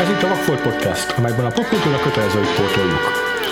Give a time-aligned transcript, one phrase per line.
[0.00, 3.00] Ez itt a Vakfolt Podcast, amelyben a popkultúra kötelezőit pótoljuk.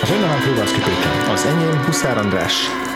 [0.01, 1.29] Az én nevem Krivaszki Péter.
[1.33, 2.88] Az enyém Huszár András.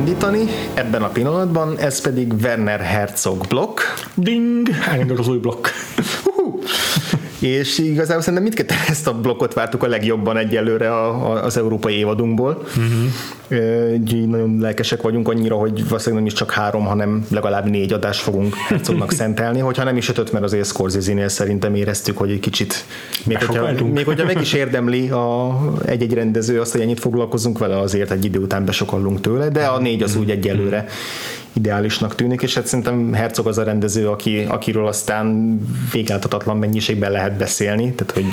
[0.00, 3.80] Indítani ebben a pillanatban, ez pedig Werner Herzog blokk.
[4.14, 4.68] Ding!
[4.90, 5.66] Elindult az új blokk.
[7.40, 11.94] És igazából szerintem mindketten ezt a blokkot vártuk a legjobban egyelőre a, a, az európai
[11.94, 12.62] évadunkból.
[12.66, 13.92] Uh-huh.
[14.00, 18.20] Úgyhogy nagyon lelkesek vagyunk annyira, hogy valószínűleg nem is csak három, hanem legalább négy adást
[18.20, 22.84] fogunk Herzognak szentelni, hogyha nem is ötöt, mert azért Scorsese-nél szerintem éreztük, hogy egy kicsit,
[23.24, 27.78] még hogyha, még hogyha meg is érdemli a, egy-egy rendező azt, hogy ennyit foglalkozunk vele,
[27.78, 30.86] azért egy idő után besokallunk tőle, de a négy az úgy egyelőre
[31.52, 35.58] ideálisnak tűnik, és hát szerintem Herzog az a rendező, aki, akiről aztán
[35.92, 38.24] végáltatatlan mennyiségben lehet beszélni, tehát hogy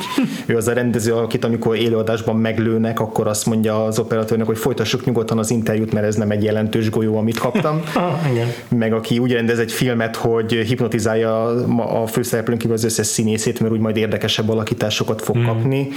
[0.46, 5.06] ő az a rendező, akit amikor élőadásban meglőnek, akkor azt mondja az operatőrnek, hogy folytassuk
[5.06, 7.82] nyugodtan az interjút, mert ez nem egy jelentős golyó, amit kaptam.
[7.98, 8.48] Ah, igen.
[8.68, 13.60] Meg aki úgy rendez egy filmet, hogy hipnotizálja a a főszereplőn kívül az összes színészét,
[13.60, 15.88] mert úgy majd érdekesebb alakításokat fog kapni,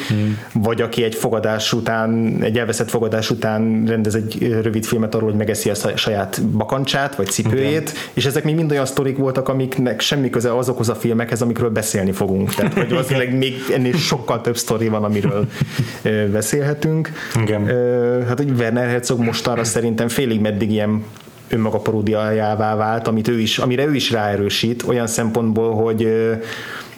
[0.53, 5.39] vagy aki egy fogadás után, egy elveszett fogadás után rendez egy rövid filmet arról, hogy
[5.39, 10.01] megeszi a saj- saját bakancsát, vagy cipőjét, és ezek még mind olyan sztorik voltak, amiknek
[10.01, 12.55] semmi köze azokhoz a filmekhez, amikről beszélni fogunk.
[12.55, 15.49] Tehát, hogy valószínűleg még ennél sokkal több sztori van, amiről
[16.33, 17.13] beszélhetünk.
[17.43, 17.67] Igen.
[18.27, 21.05] Hát, hogy Werner Herzog mostanra szerintem félig meddig ilyen
[21.49, 26.09] önmaga paródiájává vált, amit ő is, amire ő is ráerősít, olyan szempontból, hogy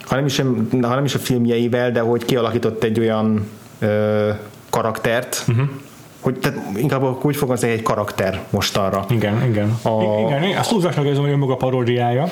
[0.01, 0.41] ha nem is,
[0.81, 3.47] ha nem is a filmjeivel, de hogy kialakított egy olyan
[3.79, 4.29] ö,
[4.69, 5.67] karaktert, uh-huh.
[6.23, 9.05] Hogy tehát inkább úgy fogalmazni, egy karakter mostanra.
[9.09, 9.77] Igen, igen.
[9.81, 10.19] A- A...
[10.27, 12.29] Igen, én azt túlzásnak érzem, hogy önmaga paródiája,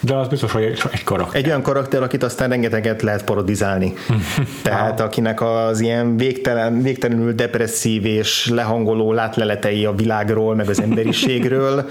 [0.00, 1.40] de az biztos, hogy egy, egy karakter.
[1.40, 3.92] Egy olyan karakter, akit aztán rengeteget lehet parodizálni.
[4.62, 11.88] Tehát akinek az ilyen végtelen, végtelenül depresszív és lehangoló látleletei a világról, meg az emberiségről,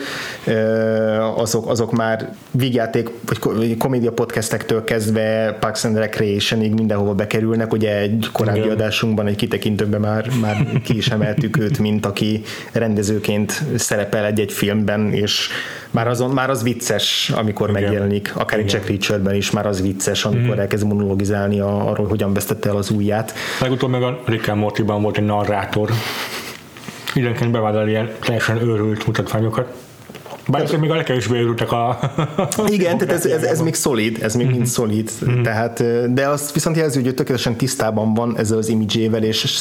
[1.35, 7.73] azok, azok már vígjáték, vagy ko- vagy komédia podcastektől kezdve Parks and Recreationig mindenhova bekerülnek.
[7.73, 8.71] Ugye egy korábbi Igen.
[8.71, 12.41] adásunkban, egy kitekintőben már, már ki is emeltük őt, mint aki
[12.71, 15.49] rendezőként szerepel egy-egy filmben, és
[15.91, 17.91] már, azon, már az vicces, amikor Igen.
[17.97, 20.59] Megjelenik, akár egy Jack Reacher-ben is már az vicces, amikor mm.
[20.59, 23.33] elkezd monologizálni a- arról, hogyan vesztette el az ujját.
[23.61, 25.89] Legutóbb meg a Rick and Morty-ban volt egy narrátor.
[27.13, 29.73] Időnként bevállal ilyen teljesen őrült mutatványokat.
[30.47, 31.99] Bár ezek még a legkevésbé őrültek a...
[32.67, 35.11] Igen, tehát ez, ez, ez még szolid, ez még mind szolid,
[35.43, 39.57] tehát, de azt viszont jelzi, hogy ő tökéletesen tisztában van ezzel az imidzsével, és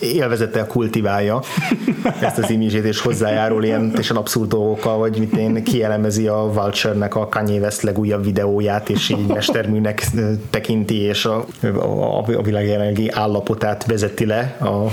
[0.00, 1.42] élvezettel kultiválja
[2.20, 7.14] ezt az imidzsét, és hozzájárul ilyen teljesen abszurd dolgokkal, vagy mit én kielemezi a Vulture-nek
[7.14, 10.06] a Kanye West legújabb videóját, és így mesterműnek
[10.50, 14.90] tekinti, és a, a, a világ jelenlegi állapotát vezeti le a, a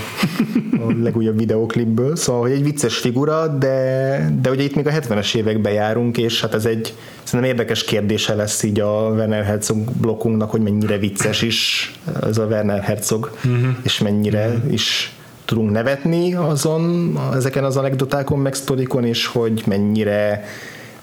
[1.02, 4.90] legújabb videóklipből, szóval hogy egy vicces figura, de, de ugye itt még a
[5.22, 6.94] 70-es években járunk, és hát ez egy
[7.24, 11.92] szerintem érdekes kérdése lesz így a Werner Herzog blokkunknak, hogy mennyire vicces is
[12.24, 13.76] ez a Werner Herzog, uh-huh.
[13.84, 14.74] és mennyire uh-huh.
[14.74, 15.16] is
[15.46, 20.44] tudunk nevetni azon, ezeken az anekdotákon, meg sztorikon, és hogy mennyire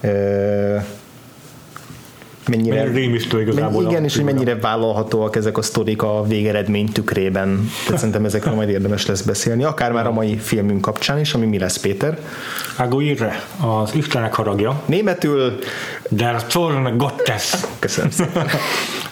[0.00, 0.76] ö,
[2.48, 2.80] mennyire,
[3.40, 7.70] igazából Men, igen, és hogy mennyire vállalhatóak ezek a sztorik a végeredmény tükrében.
[7.84, 11.46] Tehát szerintem ezekről majd érdemes lesz beszélni, akár már a mai filmünk kapcsán is, ami
[11.46, 12.18] mi lesz, Péter.
[12.76, 15.58] Aguirre, az Istenek haragja, Németül,
[16.08, 17.54] Der Zorn Gottes.
[17.78, 18.46] köszönöm szépen.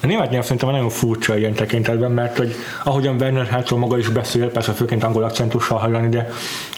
[0.03, 2.55] A német nyelv szerintem nagyon furcsa ilyen tekintetben, mert hogy
[2.85, 6.29] ahogyan Werner Herzog maga is beszél, persze főként angol akcentussal hallani, de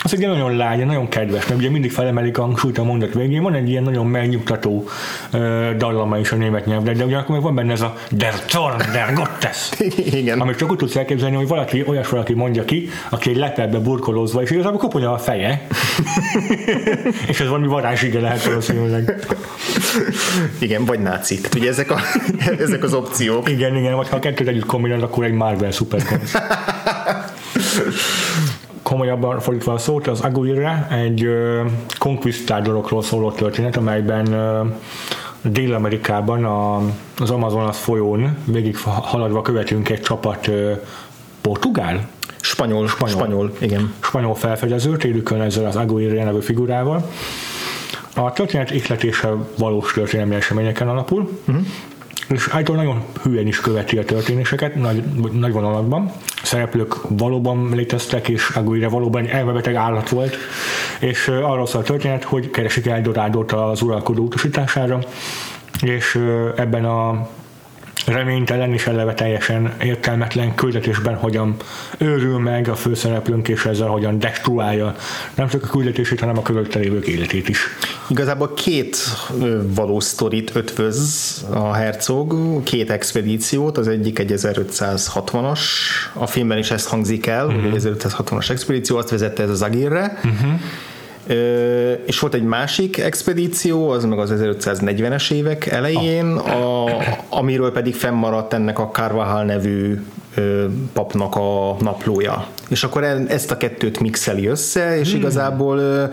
[0.02, 3.42] az egy nagyon lágy, nagyon kedves, mert ugye mindig felemelik a hangsúlyt a mondat végén,
[3.42, 4.88] van egy ilyen nagyon megnyugtató
[5.32, 8.76] uh, dallama is a német nyelvnek, de ugyanakkor meg van benne ez a Der Zorn,
[8.92, 9.70] Der Gottes.
[10.20, 10.40] Igen.
[10.40, 14.42] Amit csak úgy tudsz elképzelni, hogy valaki, olyas valaki mondja ki, aki egy lepelbe burkolózva,
[14.42, 15.66] és igazából koponya a feje.
[17.30, 19.26] és ez valami varázsige lehet valószínűleg.
[20.58, 21.36] Igen, vagy náci.
[21.36, 22.00] Tehát ugye ezek, a,
[22.66, 23.48] ezek az opciók.
[23.48, 26.34] Igen, igen, vagy ha a kettőt együtt kombinálod, akkor egy Marvel szupergonosz.
[28.82, 31.60] Komolyabban fordítva a szót, az Aguirre egy uh,
[31.98, 34.66] konquisztádorokról szóló történet, amelyben uh,
[35.42, 36.82] Dél-Amerikában a,
[37.18, 40.50] az Amazonas folyón végig haladva követünk egy csapat
[41.40, 42.08] portugál?
[42.40, 43.94] Spanyol, spanyol, spanyol igen.
[44.00, 47.10] spanyol felfedezőt, élükön ezzel az Aguirre nevű figurával.
[48.14, 51.64] A történet ihletése valós történelmi eseményeken alapul, uh-huh.
[52.28, 55.02] És által nagyon hülyen is követi a történéseket, nagy,
[55.32, 56.12] nagy vonalakban.
[56.42, 60.36] szereplők valóban léteztek, és Aguirre valóban egy elmebeteg állat volt,
[60.98, 64.98] és arról szól a történet, hogy keresik Eldorádot az uralkodó utasítására,
[65.80, 66.18] és
[66.56, 67.28] ebben a
[68.06, 71.56] reménytelen és eleve teljesen értelmetlen küldetésben hogyan
[71.98, 74.96] őrül meg a főszereplőnk, és ezzel hogyan destruálja
[75.34, 77.66] nem csak a küldetését, hanem a körülötte lévők életét is.
[78.08, 78.96] Igazából két
[79.74, 85.60] valós sztorit ötvöz a hercog, két expedíciót, az egyik egy 1560-as,
[86.12, 87.62] a filmben is ezt hangzik el, uh-huh.
[87.62, 90.60] hogy egy 1560-as expedíció, azt vezette ez az Agirre, uh-huh
[92.04, 96.84] és volt egy másik expedíció, az meg az 1540-es évek elején, a,
[97.28, 100.00] amiről pedig fennmaradt ennek a Carvajal nevű
[100.92, 102.46] papnak a naplója.
[102.68, 105.18] És akkor e, ezt a kettőt mixeli össze, és hmm.
[105.18, 106.10] igazából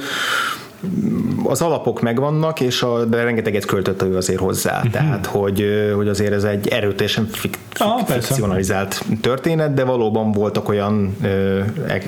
[1.44, 4.92] az alapok megvannak, és a, de rengeteget költött ő azért hozzá, uh-huh.
[4.92, 5.66] tehát hogy,
[5.96, 11.16] hogy azért ez egy erőteljesen fik, ah, fikcionalizált történet, de valóban voltak olyan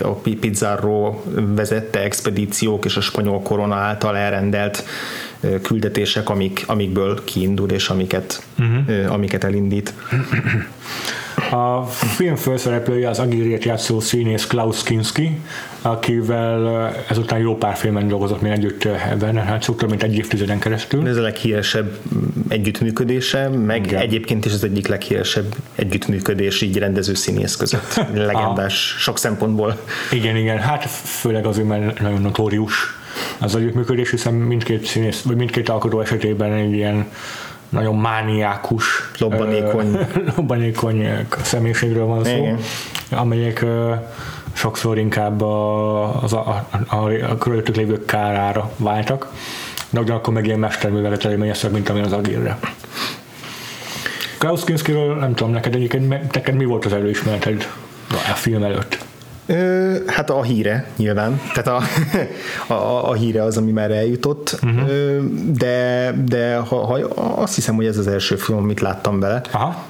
[0.01, 0.09] a
[0.39, 1.21] Pizzarro
[1.55, 4.83] vezette expedíciók és a spanyol korona által elrendelt
[5.61, 9.13] küldetések, amik, amikből kiindul, és amiket, uh-huh.
[9.13, 9.93] amiket elindít.
[11.51, 15.39] A film főszereplője az Agirét játszó színész Klaus Kinski,
[15.81, 18.85] akivel ezután jó pár filmen dolgozott még együtt
[19.21, 21.07] Werner Herzog, több mint egy évtizeden keresztül.
[21.07, 21.97] Ez a leghíresebb
[22.47, 24.01] együttműködése, meg Igen.
[24.01, 28.01] egyébként is az egyik leghíresebb együttműködés így rendező színész között.
[28.13, 29.79] Legendás sok szempontból.
[30.11, 32.96] Igen, igen, hát főleg azért, mert nagyon notórius
[33.39, 37.11] az együttműködés, hiszen mindkét színész, vagy mindkét alkotó esetében egy ilyen
[37.69, 38.85] nagyon mániákus,
[39.17, 39.97] lobbanékony,
[40.35, 41.07] lobbanékony
[41.43, 42.59] személyiségről van szó, Igen.
[43.09, 43.65] amelyek
[44.53, 49.33] sokszor inkább a, az a, a, a, a körülöttük lévők kárára váltak,
[49.89, 52.57] de ugyanakkor meg ilyen mesterművelet eredményesek, mint amilyen az Agirre.
[54.37, 57.67] Klaus Kinskiről nem tudom, neked egyébként, neked mi volt az előismereted
[58.09, 59.05] a film előtt?
[59.47, 61.67] Ö, hát a híre nyilván, tehát
[62.67, 64.89] a, a, a híre az, ami már eljutott, uh-huh.
[64.89, 65.19] Ö,
[65.57, 66.93] de, de ha, ha,
[67.35, 69.41] azt hiszem, hogy ez az első film, amit láttam vele.
[69.51, 69.85] Aha.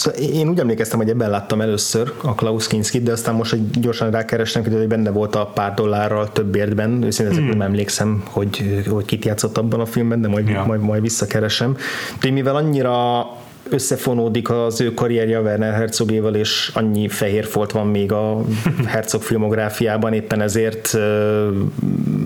[0.00, 3.70] Szóval én úgy emlékeztem, hogy ebben láttam először a Klaus kinski de aztán most hogy
[3.70, 7.48] gyorsan rákerestem, hogy benne volt a pár dollárral értben, őszintén hmm.
[7.48, 10.64] nem emlékszem, hogy, hogy kit játszott abban a filmben, de majd, ja.
[10.64, 11.76] majd, majd visszakeresem.
[12.20, 13.26] De mivel annyira
[13.68, 18.44] összefonódik az ő karrierje Werner Herzogéval, és annyi fehér folt van még a
[18.86, 20.98] Herzog filmográfiában, éppen ezért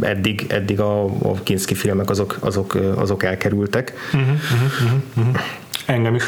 [0.00, 3.92] eddig, eddig a, a Kinski filmek azok, azok, azok elkerültek.
[4.12, 5.42] Uh-huh, uh-huh, uh-huh.
[5.86, 6.24] Engem is.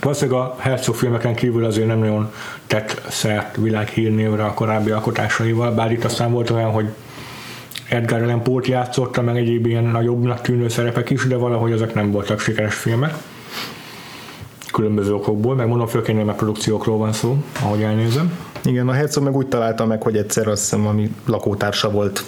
[0.00, 2.32] Valószínűleg a Herzog filmeken kívül azért nem nagyon
[2.66, 6.86] tett szert világhírnévre a korábbi alkotásaival, bár itt aztán volt olyan, hogy
[7.88, 12.10] Edgar Allan Poe-t játszotta, meg egyéb ilyen nagyobbnak tűnő szerepek is, de valahogy ezek nem
[12.10, 13.14] voltak sikeres filmek
[14.78, 18.38] különböző okokból, meg mondom, főként nem produkciókról van szó, ahogy elnézem.
[18.64, 22.24] Igen, a Herzog meg úgy találta meg, hogy egyszer azt hiszem, ami lakótársa volt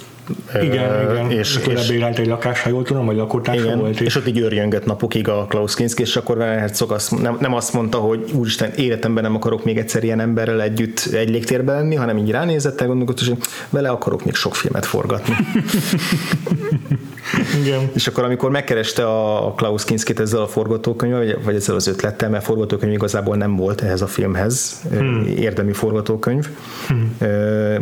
[0.61, 1.31] igen, uh, igen.
[1.31, 3.93] És, és bérelt egy lakás, ha jól tudom, vagy lakótársa igen, volt.
[3.93, 7.37] És, és ott így őrjöngött napokig a Klaus Kinski, és akkor Werner Herzog azt, nem,
[7.39, 11.75] nem azt mondta, hogy úristen, életemben nem akarok még egyszer ilyen emberrel együtt egy légtérben
[11.75, 13.37] lenni, hanem így ránézett, gondolkodott, hogy
[13.69, 15.35] vele akarok még sok filmet forgatni.
[17.61, 17.89] Igen.
[17.93, 22.43] És akkor amikor megkereste a Klaus Kinskit ezzel a forgatókönyvvel, vagy ezzel az ötlettel, mert
[22.43, 25.25] forgatókönyv igazából nem volt ehhez a filmhez, hmm.
[25.37, 26.49] érdemi forgatókönyv,
[26.87, 27.15] hmm.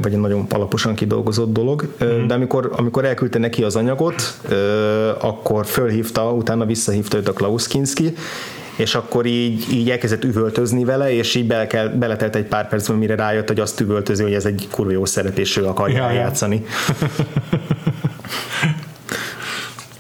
[0.02, 2.28] vagy egy nagyon alaposan kidolgozott dolog, hmm.
[2.28, 4.22] de amikor, amikor elküldte neki az anyagot,
[5.22, 8.14] akkor fölhívta, utána visszahívta őt a Klaus Kinski,
[8.76, 12.98] és akkor így, így elkezdett üvöltözni vele, és így bele kell, beletelt egy pár percben,
[12.98, 16.12] mire rájött, hogy azt üvöltözi, hogy ez egy kurva jó szerep, és ő akarja ja,
[16.12, 16.66] játszani.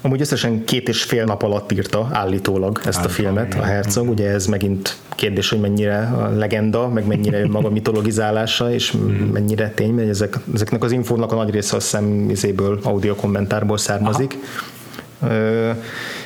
[0.09, 4.29] Amúgy összesen két és fél nap alatt írta állítólag ezt a filmet a Herzog, ugye
[4.29, 9.11] ez megint kérdés, hogy mennyire a legenda, meg mennyire maga mitologizálása, és mhm.
[9.11, 14.33] mennyire tény, mert ezek, ezeknek az infónak a nagy része a szemizéből, audio kommentárból származik.
[14.33, 14.78] Aha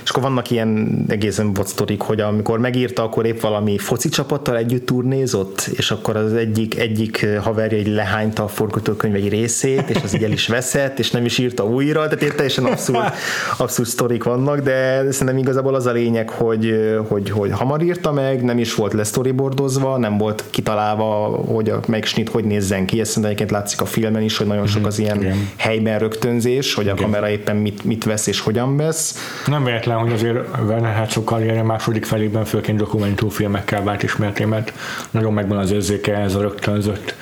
[0.03, 4.85] és akkor vannak ilyen egészen voctorik, hogy amikor megírta, akkor épp valami foci csapattal együtt
[4.85, 10.15] turnézott, és akkor az egyik, egyik haverja egy lehányta a forgatókönyv egy részét, és az
[10.15, 13.13] így el is veszett, és nem is írta újra, tehát itt teljesen abszurd,
[13.57, 18.43] abszurd sztorik vannak, de szerintem igazából az a lényeg, hogy, hogy, hogy hamar írta meg,
[18.43, 23.09] nem is volt storyboardozva, nem volt kitalálva, hogy a meg snit hogy nézzen ki, ezt
[23.09, 25.49] szerintem egyébként látszik a filmen is, hogy nagyon sok az ilyen Igen.
[25.55, 29.15] helyben rögtönzés, hogy a kamera éppen mit, mit vesz és hogyan vesz.
[29.45, 30.37] Nem véletlen hogy azért
[30.67, 34.73] Werner Herzog karrierje második felében főként dokumentumfilmekkel vált ismerté, mert
[35.11, 37.15] nagyon megvan az érzéke ez a rögtönzött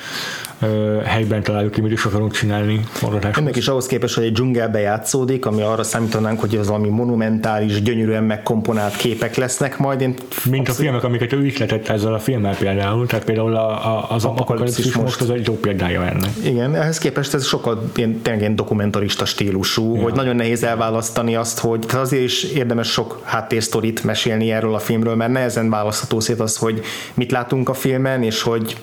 [1.04, 3.42] helyben találjuk ki, mit is akarunk csinálni forgatáshoz.
[3.42, 7.82] Ennek is ahhoz képest, hogy egy dzsungelbe játszódik, ami arra számítanánk, hogy ez valami monumentális,
[7.82, 10.00] gyönyörűen megkomponált képek lesznek majd.
[10.00, 10.14] Én
[10.50, 14.24] Mint a filmek, amiket ő ihletett ezzel a filmmel például, tehát például a, a, az
[14.24, 16.30] apokalipszis most, az egy jó példája ennek.
[16.44, 20.02] Igen, ehhez képest ez sokkal ilyen, tényleg ilyen dokumentarista stílusú, ja.
[20.02, 25.14] hogy nagyon nehéz elválasztani azt, hogy azért is érdemes sok háttérsztorit mesélni erről a filmről,
[25.14, 26.80] mert nehezen választható szét az, hogy
[27.14, 28.76] mit látunk a filmen, és hogy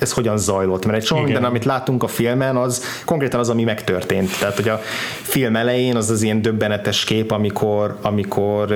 [0.00, 0.84] ez hogyan zajlott.
[0.86, 4.38] Mert egy csomó minden, amit látunk a filmen, az konkrétan az, ami megtörtént.
[4.38, 4.80] Tehát, hogy a
[5.22, 8.74] film elején az az ilyen döbbenetes kép, amikor, amikor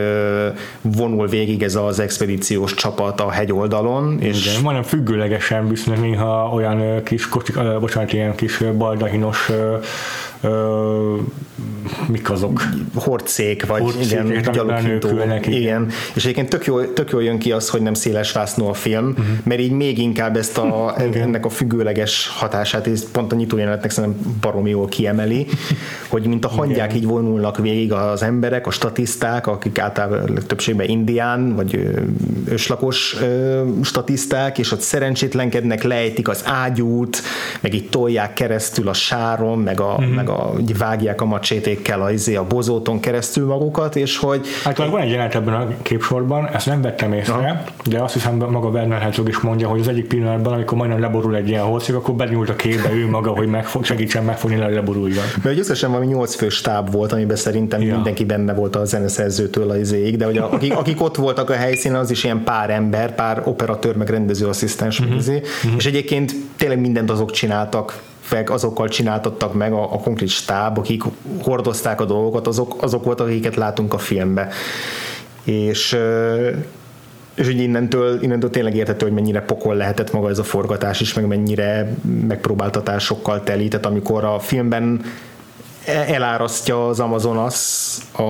[0.80, 4.20] vonul végig ez az expedíciós csapat a hegyoldalon.
[4.20, 9.50] És Igen, majdnem függőlegesen visznek néha olyan kis kocsik, bocsánat, ilyen kis baldahinos
[10.44, 11.16] ö,
[12.08, 12.62] mik azok?
[12.94, 15.08] Horcék, vagy Horcék, igen, gyalogító.
[15.46, 18.74] Igen, és egyébként tök jól, tök jól jön ki az, hogy nem széles vásznú a
[18.74, 19.26] film, uh-huh.
[19.42, 24.36] mert így még inkább ezt a, ennek a függőleges hatását, és pont a nyitójelenetnek szerintem
[24.40, 25.46] baromi jól kiemeli,
[26.08, 26.96] hogy mint a hangyák igen.
[26.96, 31.88] így vonulnak végig az emberek, a statiszták, akik általában többségben indián, vagy
[32.44, 33.16] őslakos
[33.82, 37.22] statiszták, és ott szerencsétlenkednek, lejtik az ágyút,
[37.60, 40.14] meg így tolják keresztül a sáron, meg a, uh-huh.
[40.14, 44.46] meg a a, vágják a macsétékkel a, izé, a bozóton keresztül magukat, és hogy...
[44.64, 47.62] Hát van egy jelenet ebben a képsorban, ezt nem vettem észre, Aha.
[47.84, 51.36] de azt hiszem maga Werner Herzog is mondja, hogy az egyik pillanatban, amikor majdnem leborul
[51.36, 55.24] egy ilyen holcik, akkor benyúlt a képbe ő maga, hogy megfog, segítsen megfogni, hogy leboruljon.
[55.42, 57.94] Mert összesen valami 8 fő stáb volt, amiben szerintem ja.
[57.94, 61.54] mindenki benne volt a zeneszerzőtől a izéig, de hogy a, akik, akik, ott voltak a
[61.54, 65.16] helyszínen, az is ilyen pár ember, pár operatőr, meg rendezőasszisztens, uh-huh.
[65.16, 65.72] izé, uh-huh.
[65.76, 68.02] és egyébként tényleg mindent azok csináltak,
[68.34, 71.02] meg azokkal csináltattak meg a, a konkrét stáb, akik
[71.42, 74.48] hordozták a dolgokat, azok, azok voltak, akiket látunk a filmbe.
[75.44, 75.98] És
[77.34, 81.14] és hogy innentől, innentől tényleg érthető, hogy mennyire pokol lehetett maga ez a forgatás is,
[81.14, 81.94] meg mennyire
[82.28, 85.00] megpróbáltatásokkal teli, tehát amikor a filmben
[85.86, 88.22] elárasztja az Amazonas a,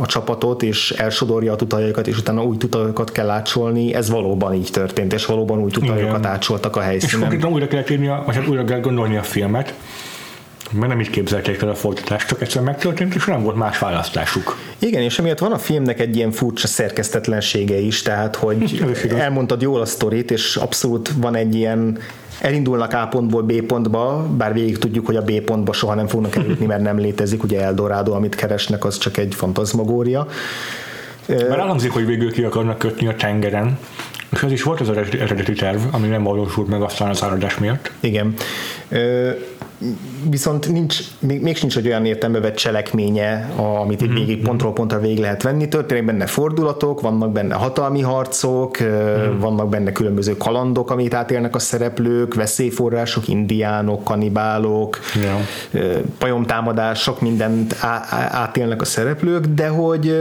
[0.00, 3.94] a csapatot, és elsodorja a tutajokat, és utána új tutajokat kell átsolni.
[3.94, 7.14] Ez valóban így történt, és valóban új tutajokat átsoltak a helyszínen.
[7.14, 9.74] És konkrétan újra kell írni, vagy hát újra kell gondolni a filmet,
[10.72, 14.56] mert nem így képzelték el a fordítást, csak egyszerűen megtörtént, és nem volt más választásuk.
[14.78, 18.82] Igen, és emiatt van a filmnek egy ilyen furcsa szerkesztetlensége is, tehát hogy
[19.16, 21.98] elmondtad jól a sztorit, és abszolút van egy ilyen
[22.40, 26.36] elindulnak A pontból B pontba, bár végig tudjuk, hogy a B pontba soha nem fognak
[26.36, 30.26] eljutni, mert nem létezik, ugye Eldorado, amit keresnek, az csak egy fantazmagória.
[31.28, 33.78] Mert elhangzik, hogy végül ki akarnak kötni a tengeren,
[34.32, 37.90] és ez is volt az eredeti terv, ami nem valósult meg aztán az áradás miatt.
[38.00, 38.34] Igen
[40.30, 44.14] viszont nincs, még, még sincs egy olyan értelme vett cselekménye, amit mm-hmm.
[44.14, 45.68] végig pontról pontra végig lehet venni.
[45.68, 49.38] Történnek benne fordulatok, vannak benne hatalmi harcok, mm.
[49.38, 56.00] vannak benne különböző kalandok, amit átélnek a szereplők, veszélyforrások, indiánok, kanibálok, yeah.
[56.18, 57.76] pajomtámadás, sok mindent
[58.30, 60.16] átélnek a szereplők, de hogy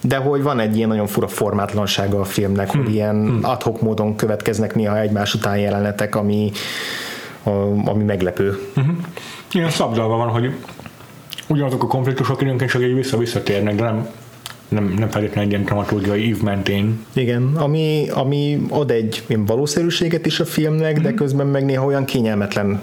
[0.00, 2.84] de hogy van egy ilyen nagyon fura formátlansága a filmnek, hmm.
[2.84, 3.38] hogy ilyen hmm.
[3.42, 6.52] adhok módon következnek néha egymás után jelenetek, ami
[7.42, 7.50] a,
[7.84, 8.58] ami meglepő.
[8.76, 8.94] Uh-huh.
[9.52, 10.54] Ilyen szabdalva van, hogy
[11.46, 14.08] ugyanazok a konfliktusok időnként csak egy vissza-visszatérnek, de nem,
[14.68, 17.06] nem, nem feltétlenül egy ilyen dramaturgiai ív mentén.
[17.12, 21.06] Igen, ami, ami ad egy valószerűséget is a filmnek, uh-huh.
[21.06, 22.80] de közben meg néha olyan kényelmetlen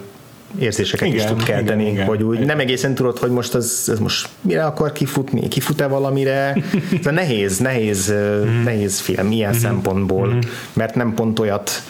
[0.58, 2.06] érzéseket igen, is tud kelteni, igen, igen.
[2.06, 6.56] hogy úgy nem egészen tudod, hogy most ez, ez most mire akar kifutni, kifut-e valamire.
[7.04, 8.62] Ez nehéz, nehéz, mm.
[8.62, 9.58] nehéz film ilyen mm.
[9.58, 10.38] szempontból, mm.
[10.72, 11.82] mert nem pont olyat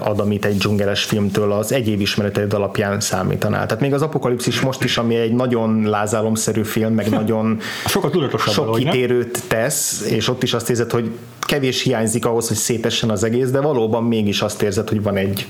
[0.00, 3.66] ad, amit egy dzsungeles filmtől az egyéb ismereteid alapján számítanál.
[3.66, 8.76] Tehát még az Apokalipszis most is, ami egy nagyon lázálomszerű film, meg nagyon Sokat sok
[8.76, 11.10] kitérőt tesz, és ott is azt érzed, hogy
[11.40, 15.46] kevés hiányzik ahhoz, hogy szétessen az egész, de valóban mégis azt érzed, hogy van egy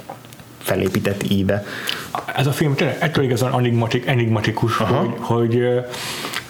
[0.62, 1.64] felépített íve.
[2.37, 4.95] Ez a film tényleg ettől igazán enigmatik, enigmatikus, Aha.
[4.95, 5.62] hogy, hogy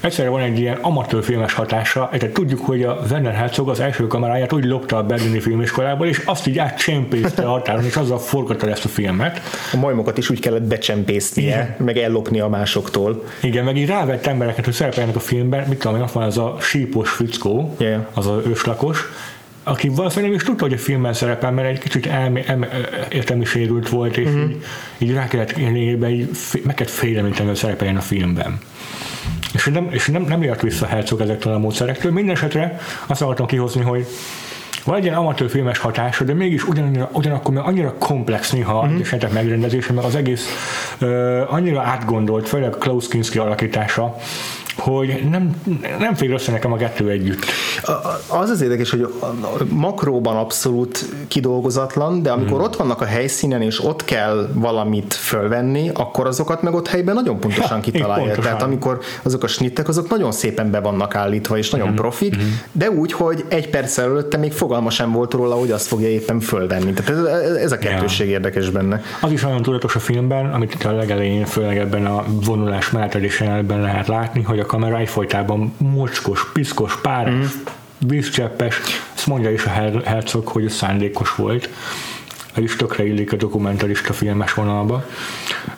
[0.01, 4.07] egyszerre van egy ilyen amatőr filmes hatása, egyre tudjuk, hogy a Werner Herzog az első
[4.07, 8.69] kameráját úgy lopta a berlini filmiskolából, és azt így átcsempészte a határon, és azzal forgatta
[8.69, 9.41] ezt a filmet.
[9.73, 11.75] A majmokat is úgy kellett becsempésznie, Igen.
[11.79, 13.25] meg ellopni a másoktól.
[13.43, 16.39] Igen, meg így rávett embereket, hogy szerepeljenek a filmben, mit tudom én, ott van az
[16.39, 18.07] a sípos fickó, yeah.
[18.15, 19.09] az a őslakos,
[19.71, 22.67] aki valószínűleg is tudta, hogy a filmben szerepel, mert egy kicsit elmé, elmé,
[23.09, 24.51] értelmi sérült volt, és uh-huh.
[24.51, 24.65] így,
[24.99, 25.99] így rá kellett élni, így
[26.63, 28.59] meg kellett félelmíteni, hogy szerepeljen a filmben.
[29.53, 32.13] És nem, és nem, nem jött vissza Herzog ezektől a módszerektől.
[32.13, 34.07] Mindenesetre azt akartam kihozni, hogy
[34.85, 39.01] van egy ilyen amatőr filmes hatása, de mégis ugyanannyira, ugyanakkor még annyira komplex néha mm-hmm.
[39.01, 40.47] esetek megrendezése, mert az egész
[41.01, 44.17] uh, annyira átgondolt, főleg Klaus Kinski alakítása,
[44.77, 45.63] hogy nem,
[45.99, 47.45] nem fér össze nekem a kettő együtt.
[48.27, 49.15] Az az érdekes, hogy
[49.69, 52.63] makróban abszolút kidolgozatlan, de amikor mm.
[52.63, 57.41] ott vannak a helyszínen, és ott kell valamit fölvenni, akkor azokat meg ott helyben nagyon
[57.41, 58.25] pontosan ja, kitalálja.
[58.25, 58.45] Pontosan.
[58.45, 61.95] Tehát amikor azok a snittek, azok nagyon szépen be vannak állítva, és nagyon mm.
[61.95, 62.49] profik, mm.
[62.73, 66.41] de úgy, hogy egy perc előtte még fogalma sem volt róla, hogy azt fogja éppen
[66.41, 66.93] fölvenni.
[66.93, 68.33] Tehát ez, ez a kettőség ja.
[68.33, 69.03] érdekes benne.
[69.21, 73.15] Az is nagyon tudatos a filmben, amit itt a legelején, főleg ebben a vonulás mellett
[73.69, 78.09] lehet látni, hogy a kamera egyfolytában mocskos, piszkos, páros, mm.
[78.09, 78.81] vízcseppes,
[79.15, 79.71] ezt mondja is a
[80.05, 81.69] Herzog, hogy ez szándékos volt.
[82.55, 85.05] Ez is tökre illik a dokumentarista filmes vonalba.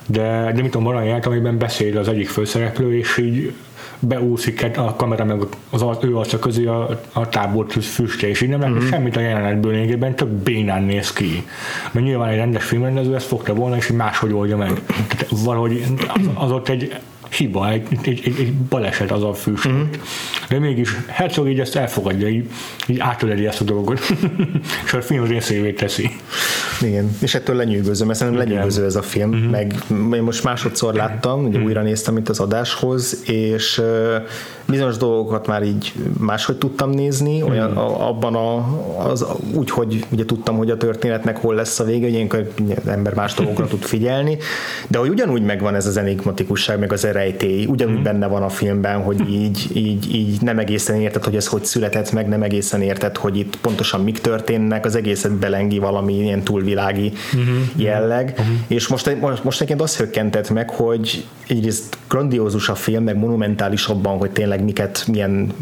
[0.07, 3.53] De, de mit tudom, járt, amiben beszél az egyik főszereplő, és így
[3.99, 8.61] beúszik a kamera meg az ő arca közé a, a tábor füstje, és így nem
[8.61, 8.89] látok mm-hmm.
[8.89, 11.47] semmit a jelenetből lényegében, csak bénán néz ki.
[11.91, 14.81] Mert nyilván egy rendes filmrendező ezt fogta volna, és máshogy oldja meg.
[15.09, 15.85] Tehát valahogy
[16.15, 16.95] az, az ott egy
[17.37, 19.65] hiba, egy, egy, egy, egy baleset az a fűs.
[19.65, 19.83] Uh-huh.
[20.49, 22.51] De mégis Herzog így ezt elfogadja, így,
[22.87, 24.01] így átöleli ezt a dolgot,
[24.85, 26.11] és a film részévé teszi.
[26.81, 29.51] Igen, és ettől lenyűgözöm, mert szerintem lenyűgöző ez a film, uh-huh.
[29.51, 31.65] meg én most másodszor láttam, ugye uh-huh.
[31.65, 33.83] újra néztem itt az adáshoz, és
[34.65, 37.79] bizonyos dolgokat már így máshogy tudtam nézni, olyan, hmm.
[37.79, 38.67] a, abban a,
[39.11, 43.15] az, úgy, hogy ugye tudtam, hogy a történetnek hol lesz a vége, ilyenkor az ember
[43.15, 44.39] más dolgokra tud figyelni,
[44.89, 48.02] de hogy ugyanúgy megvan ez az enigmatikusság, meg az erejtély, ugyanúgy hmm.
[48.02, 52.12] benne van a filmben, hogy így, így, így nem egészen érted, hogy ez hogy született
[52.12, 57.12] meg, nem egészen érted, hogy itt pontosan mik történnek, az egészet belengi valami ilyen túlvilági
[57.33, 57.71] hmm.
[57.76, 58.64] jelleg, hmm.
[58.67, 63.87] és most, most, most nekem azt hökkentett meg, hogy egyrészt grandiózus a film, meg monumentális
[63.87, 65.52] abban, hogy tényleg miket, milyen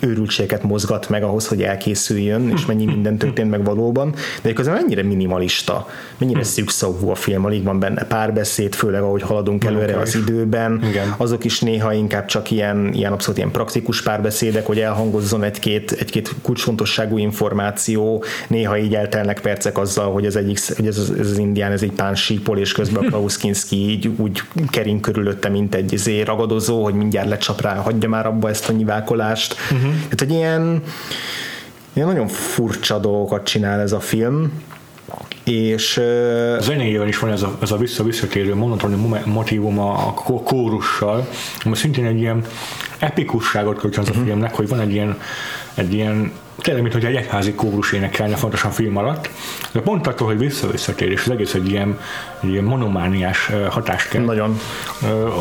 [0.00, 5.02] őrültségeket mozgat meg ahhoz, hogy elkészüljön, és mennyi minden történt meg valóban, de közben mennyire
[5.02, 6.44] minimalista, mennyire hm.
[6.44, 11.14] szűkszavú a film, alig van benne párbeszéd, főleg ahogy haladunk előre az időben, Igen.
[11.16, 16.34] azok is néha inkább csak ilyen, ilyen abszolút ilyen praktikus párbeszédek, hogy elhangozzon egy-két, egy-két
[16.42, 21.38] kulcsfontosságú információ, néha így eltelnek percek azzal, hogy ez, egyik, hogy ez, az, ez az
[21.38, 25.74] indián, ez egy pán sípol, és közben a Klaus Kinski így úgy kering körülötte, mint
[25.74, 29.56] egy zé ragadozó, hogy mindjárt mindjárt lecsap rá, hagyja már abba ezt a nyivákolást.
[29.70, 29.90] Uh-huh.
[29.90, 30.82] Tehát, hogy ilyen,
[31.92, 34.52] ilyen nagyon furcsa dolgokat csinál ez a film,
[35.44, 41.28] és a zenéjében is van ez a, ez a vissza-visszatérő monotoni motivum a, kórussal,
[41.64, 42.44] ami szintén egy ilyen
[42.98, 44.22] epikusságot kölcsön az a mhm.
[44.22, 45.20] filmnek, hogy van egy ilyen,
[45.74, 49.30] egy ilyen tényleg, mint hogy egy egyházi kórus énekelne fontosan film alatt,
[49.72, 51.98] de pont attól, hogy vissza-visszatér, és az egész egy ilyen,
[52.40, 54.24] egy ilyen monomániás hatást kell.
[54.24, 54.60] Nagyon.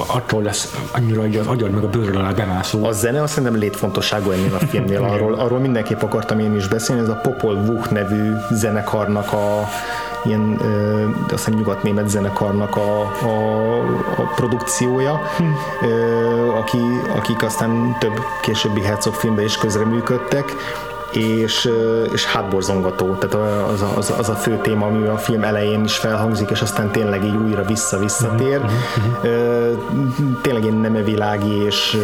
[0.08, 2.86] Attól lesz annyira hogy az agyad meg a bőrről alá bemászó.
[2.86, 5.04] A zene azt szerintem létfontosságú ennél a filmnél.
[5.04, 9.68] Arról, arról mindenképp akartam én is beszélni, ez a Popol Vuh nevű zenekarnak a
[10.26, 13.78] ilyen ö, azt hiszem nyugat-német zenekarnak a, a,
[14.18, 15.44] a produkciója, hm.
[15.86, 16.78] ö, aki,
[17.16, 20.46] akik aztán több későbbi Herzog filmben is közreműködtek,
[21.12, 21.70] és,
[22.12, 25.98] és hátborzongató, tehát az a, az, az a fő téma, ami a film elején is
[25.98, 28.62] felhangzik, és aztán tényleg így újra vissza-visszatér.
[28.62, 29.78] Uh-huh.
[30.42, 31.98] Tényleg ilyen nemevilági, és,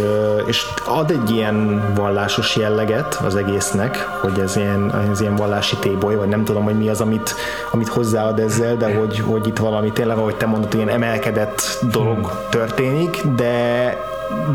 [0.46, 6.16] és ad egy ilyen vallásos jelleget az egésznek, hogy ez ilyen, ez ilyen vallási téboly,
[6.16, 7.36] vagy nem tudom, hogy mi az, amit,
[7.72, 11.62] amit hozzáad ezzel, de hogy, hogy itt valami tényleg, ahogy te mondod, ilyen emelkedett
[11.92, 13.98] dolog történik, de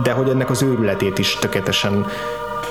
[0.02, 2.06] de hogy ennek az őrületét is tökéletesen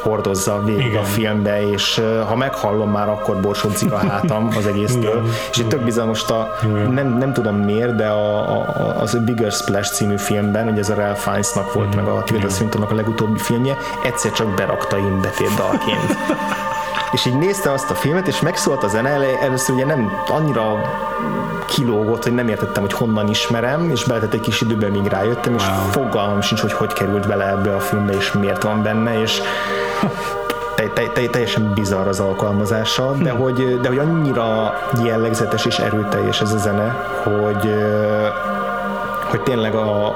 [0.08, 1.02] hordozza végig Igen.
[1.02, 5.02] a filmbe, és ha meghallom már, akkor borsodzik a hátam az egésztől.
[5.02, 5.34] Igen.
[5.52, 6.50] És itt tök bizonyos, a,
[6.90, 10.90] nem, nem tudom miért, de a, a, az a Bigger Splash című filmben, ugye ez
[10.90, 15.54] a Ralph Fiennesnak volt, meg a Tilda Swintonnak a legutóbbi filmje, egyszer csak berakta imbetét
[15.56, 16.18] dalként.
[17.12, 20.82] és így nézte azt a filmet, és megszólt a zene, először ugye nem annyira
[21.68, 25.64] kilógott, hogy nem értettem, hogy honnan ismerem, és beletett egy kis időben, míg rájöttem, és
[25.64, 25.92] wow.
[25.92, 29.42] fogalmam sincs, hogy hogy került bele ebbe a filmbe, és miért van benne, és
[30.76, 33.42] te, te, te, teljesen bizarr az alkalmazása, de hm.
[33.42, 37.74] hogy, de hogy annyira jellegzetes és erőteljes ez a zene, hogy,
[39.30, 40.16] hogy tényleg a,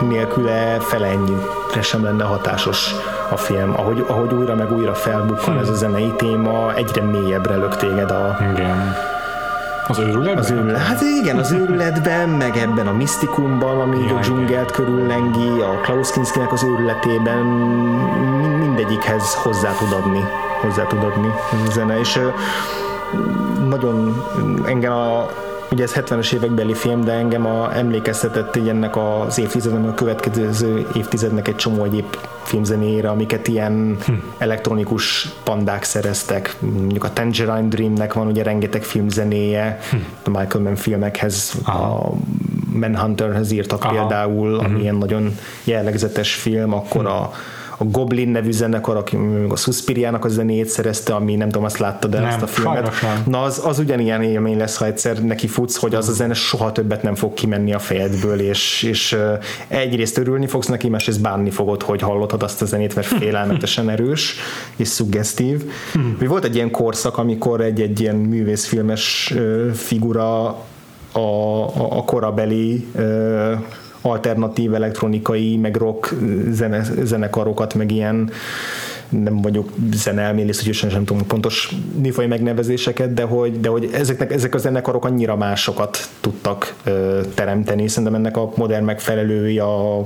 [0.00, 2.94] nélküle fele ennyire sem lenne hatásos
[3.30, 3.72] a film.
[3.76, 5.60] Ahogy, ahogy újra meg újra felbukkan hm.
[5.60, 9.14] ez a zenei téma, egyre mélyebbre lök téged a, Igen
[9.88, 10.38] az őrületben?
[10.38, 15.60] Az őrület, hát igen, az őrületben, meg ebben a misztikumban, ami ja, a dzsungelt körüllengi,
[15.60, 17.44] a Klaus Kinskinek az őrületében,
[18.58, 20.24] mindegyikhez hozzá tud adni,
[20.60, 22.20] hozzá tud adni a zene, és
[23.68, 24.24] nagyon
[24.66, 25.26] engem a
[25.76, 30.86] ugye ez 70-es évekbeli film, de engem a, emlékeztetett így ennek az évtizednek, a következő
[30.94, 34.12] évtizednek egy csomó egyéb filmzenéjére, amiket ilyen hm.
[34.38, 36.56] elektronikus pandák szereztek.
[36.58, 39.96] Mondjuk a Tangerine Dreamnek van ugye rengeteg filmzenéje, hm.
[40.24, 41.94] a Michael Mann filmekhez, Aha.
[41.94, 42.12] a
[42.72, 43.92] Manhunterhez írtak Aha.
[43.92, 44.80] például, ami uh-huh.
[44.80, 45.34] ilyen nagyon
[45.64, 47.20] jellegzetes film, akkor uh-huh.
[47.20, 47.32] a
[47.76, 52.14] a Goblin nevű zenekar, aki a Suspiriának a zenéjét szerezte, ami nem tudom, azt láttad
[52.14, 52.90] el ezt a filmet.
[53.26, 56.72] Na az, az ugyanilyen élmény lesz, ha egyszer neki futsz, hogy az a zene soha
[56.72, 59.16] többet nem fog kimenni a fejedből, és, és
[59.68, 64.34] egyrészt örülni fogsz neki, másrészt bánni fogod, hogy hallottad azt a zenét, mert félelmetesen erős
[64.76, 65.70] és szuggesztív.
[65.92, 66.16] Hmm.
[66.20, 69.34] Volt egy ilyen korszak, amikor egy, egy ilyen művészfilmes
[69.74, 70.46] figura
[71.12, 72.86] a, a, a korabeli
[74.06, 76.14] alternatív elektronikai, meg rock
[76.50, 78.30] zene, zenekarokat, meg ilyen
[79.08, 84.32] nem vagyok zenelmélész, úgyhogy sem, sem tudom pontos műfaj megnevezéseket, de hogy, de hogy ezeknek,
[84.32, 87.88] ezek a zenekarok annyira másokat tudtak ö, teremteni.
[87.88, 90.04] Szerintem ennek a modern megfelelői a, a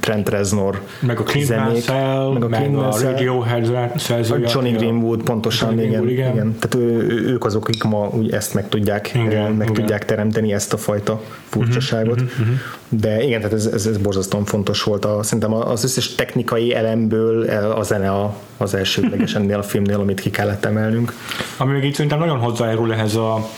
[0.00, 4.46] Trent Reznor meg a Clint Mansell, meg a, meg a Radiohead szerzője.
[4.46, 6.32] A Johnny Greenwood, pontosan, Johnny igen, Greenwood, igen.
[6.32, 6.56] igen.
[6.58, 9.72] Tehát ő, ők azok, akik ma úgy ezt meg tudják, igen, meg igen.
[9.72, 11.20] tudják teremteni ezt a fajta
[11.52, 12.20] furcsaságot.
[12.20, 12.56] Uh-huh, uh-huh.
[12.88, 15.04] De igen, tehát ez, ez, ez borzasztóan fontos volt.
[15.04, 20.20] A, szerintem az összes technikai elemből a zene a, az elsődleges ennél a filmnél, amit
[20.20, 21.12] ki kellett emelnünk.
[21.56, 23.48] Ami még így szerintem nagyon hozzájárul ehhez a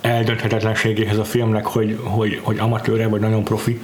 [0.00, 3.80] eldönthetetlenségéhez a filmnek, hogy, hogy, hogy amatőre vagy nagyon profi,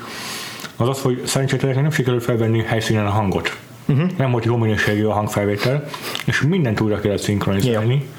[0.76, 3.56] az az, hogy szerencsétlenek nem sikerült felvenni helyszínen a hangot.
[3.86, 4.10] Uh-huh.
[4.16, 5.84] Nem volt jó minőségű a hangfelvétel,
[6.24, 7.94] és mindent újra kellett szinkronizálni.
[7.94, 8.16] Yeah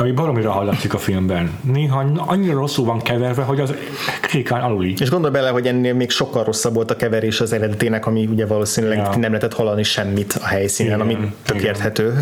[0.00, 1.58] ami baromira hallatszik a filmben.
[1.72, 3.74] Néha annyira rosszul van keverve, hogy az
[4.20, 4.94] kritikán aluli.
[4.98, 8.46] És gondolj bele, hogy ennél még sokkal rosszabb volt a keverés az eredetének, ami ugye
[8.46, 9.08] valószínűleg ja.
[9.08, 11.66] nem lehetett hallani semmit a helyszínen, igen, ami tök igen.
[11.66, 12.18] érthető.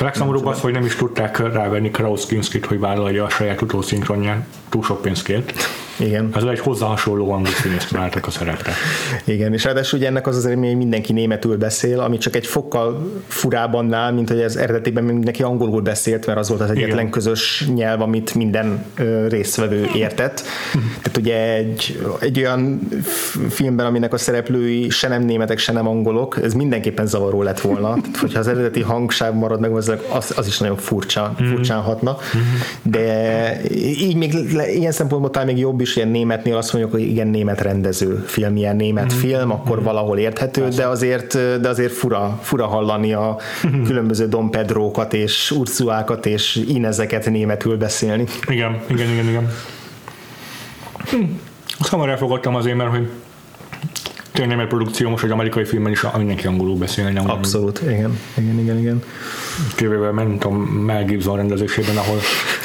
[0.00, 4.46] A legszomorúbb az, hogy nem is tudták rávenni Kraus Kinskit, hogy vállalja a saját utószinkronján.
[4.68, 5.52] Túl sok pénzt kért.
[6.00, 6.30] Igen.
[6.34, 8.72] Ez egy hozzá hasonló angol színészt találtak a szerepre.
[9.24, 12.46] Igen, és ráadásul ugye ennek az az eredmény, hogy mindenki németül beszél, ami csak egy
[12.46, 16.98] fokkal furában nál, mint hogy ez eredetiben mindenki angolul beszélt, mert az volt az egyetlen
[16.98, 17.10] Igen.
[17.10, 18.84] közös nyelv, amit minden
[19.28, 20.42] résztvevő értett.
[20.72, 22.88] Tehát ugye egy, egy olyan
[23.48, 27.94] filmben, aminek a szereplői se nem németek, se nem angolok, ez mindenképpen zavaró lett volna.
[28.00, 31.48] Tehát, hogyha az eredeti hangság marad meg, az, az is nagyon furcsa, mhm.
[31.48, 32.16] furcsán hatna.
[32.82, 34.34] De így még
[34.74, 38.24] ilyen szempontból talán még jobb is, is ilyen németnél azt mondjuk, hogy igen, német rendező
[38.26, 39.16] film, ilyen német mm.
[39.16, 39.84] film, akkor mm.
[39.84, 43.82] valahol érthető, de azért, de azért fura, fura hallani a mm.
[43.82, 48.24] különböző Don Pedrókat és Ursuákat és Inezeket németül beszélni.
[48.46, 49.48] Igen, igen, igen, igen.
[51.10, 51.22] Hm.
[51.78, 53.08] Azt hamar elfogadtam azért, mert hogy
[54.32, 57.20] tényleg német produkció, most egy amerikai filmben is mindenki angolul beszélne.
[57.20, 59.02] Abszolút, igen, igen, igen, igen.
[59.74, 62.18] Kivéve, nem tudom, Mel Gibson rendezésében, ahol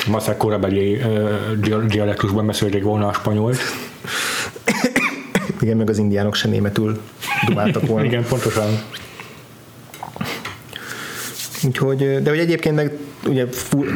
[0.08, 3.58] Maszek korabeli uh, dialektusban beszélték volna a spanyolt.
[5.62, 7.02] Igen, meg az indiánok sem németül
[7.48, 8.06] dumáltak volna.
[8.06, 8.68] Igen, pontosan.
[11.66, 12.92] Úgyhogy, de hogy egyébként meg
[13.28, 13.46] ugye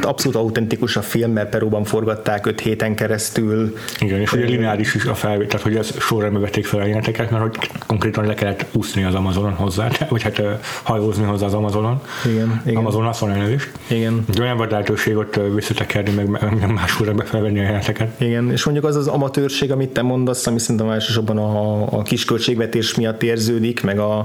[0.01, 3.77] abszolút autentikus a film, mert Peruban forgatták öt héten keresztül.
[3.99, 7.31] Igen, és ugye lineáris is a felvétel, tehát hogy ez sorrendben vették fel a jeleneteket,
[7.31, 10.41] mert hogy konkrétan le kellett úszni az Amazonon hozzá, vagy hát
[10.83, 12.01] hajózni hozzá az Amazonon.
[12.25, 12.77] Igen, igen.
[12.77, 13.71] Amazon azt van elnézést.
[13.87, 14.25] Igen.
[14.35, 18.21] De olyan volt lehetőség ott visszatekerni, meg, meg más sorrendben felvenni a jeleneteket.
[18.21, 22.25] Igen, és mondjuk az az amatőrség, amit te mondasz, ami szerintem elsősorban a, a kis
[22.25, 24.17] költségvetés miatt érződik, meg a,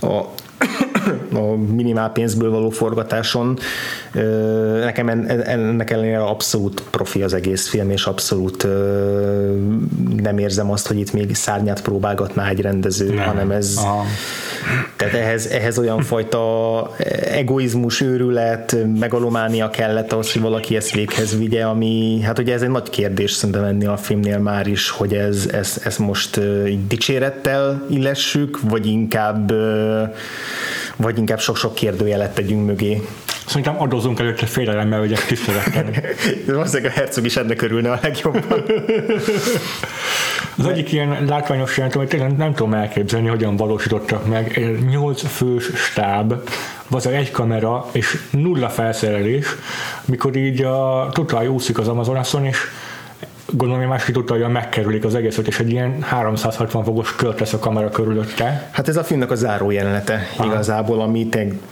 [0.00, 0.24] a
[1.32, 3.58] a minimál pénzből való forgatáson.
[4.80, 5.08] Nekem
[5.44, 8.66] ennek ellenére abszolút profi az egész film, és abszolút
[10.16, 13.24] nem érzem azt, hogy itt még szárnyát próbálgatná egy rendező, nem.
[13.24, 14.04] hanem ez Aha.
[14.96, 16.90] tehát ehhez, ehhez olyan fajta
[17.30, 22.70] egoizmus, őrület, megalománia kellett az, hogy valaki ezt véghez vigye, ami, hát ugye ez egy
[22.70, 26.40] nagy kérdés szerintem ennél a filmnél már is, hogy ez, ez, ez most
[26.88, 29.52] dicsérettel illessük, vagy inkább
[30.98, 33.02] vagy inkább sok-sok kérdőjelet tegyünk mögé.
[33.46, 35.84] Szerintem adózunk előtte félelemmel, hogy ezt tisztelettel.
[36.46, 38.64] Valószínűleg a herceg is ennek örülne a legjobban.
[40.58, 44.76] Az egyik ilyen látványos jelent, amit tényleg nem tudom elképzelni, hogyan valósítottak meg.
[44.90, 46.34] Nyolc fős stáb,
[46.88, 49.46] vagy egy kamera és nulla felszerelés,
[50.04, 52.58] mikor így a Total úszik az Amazonason, és
[53.52, 57.58] gondolom, hogy másik utalja megkerülik az egészet, és egy ilyen 360 fokos kört lesz a
[57.58, 58.68] kamera körülötte.
[58.70, 60.52] Hát ez a filmnek a záró jelenete Aha.
[60.52, 61.28] igazából, ami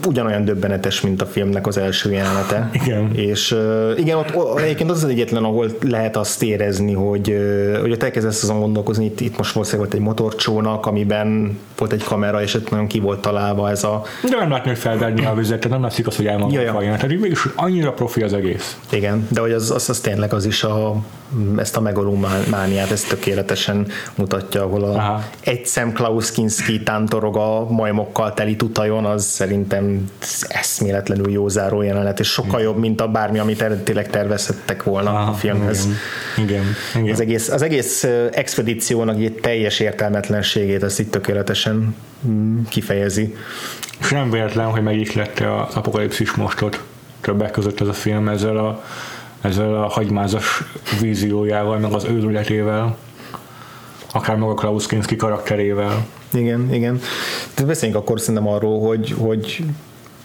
[0.07, 2.71] ugyanolyan döbbenetes, mint a filmnek az első jelenete.
[2.85, 3.15] Igen.
[3.15, 7.93] És uh, igen, ott egyébként az az egyetlen, ahol lehet azt érezni, hogy, uh, hogy
[7.93, 12.43] ott elkezdesz azon gondolkozni, itt, itt most valószínűleg volt egy motorcsónak, amiben volt egy kamera,
[12.43, 14.03] és ott nagyon ki volt találva ez a...
[14.31, 16.93] De nem látni, hogy felverni a vizet, nem látszik az, hogy elmondja ja, ja.
[16.93, 18.79] a Tehát mégis annyira profi az egész.
[18.91, 20.97] Igen, de hogy az, az, az tényleg az is a
[21.57, 25.25] ezt a megalomániát, ezt tökéletesen mutatja, ahol a Aha.
[25.41, 30.11] egy szem Klaus Kinski tántorog a majmokkal teli tutajon, az szerintem
[30.49, 35.31] eszméletlenül jó záró jelenet, és sokkal jobb, mint a bármi, amit eredetileg tervezhettek volna Aha,
[35.31, 35.89] a filmhez.
[36.37, 37.13] Igen, igen, igen.
[37.13, 43.35] Az, egész, az egész expedíciónak egy teljes értelmetlenségét ezt itt tökéletesen mm, kifejezi.
[44.01, 46.83] És nem véletlen, hogy meg is lett az apokalipszis mostot
[47.21, 48.83] többek között ez a film ezzel a
[49.41, 50.63] ezzel a hagymázas
[51.01, 52.97] víziójával, meg az őrületével,
[54.13, 56.07] akár maga Klaus Kinski karakterével.
[56.33, 57.01] Igen, igen.
[57.55, 59.65] De beszéljünk akkor szerintem arról, hogy, hogy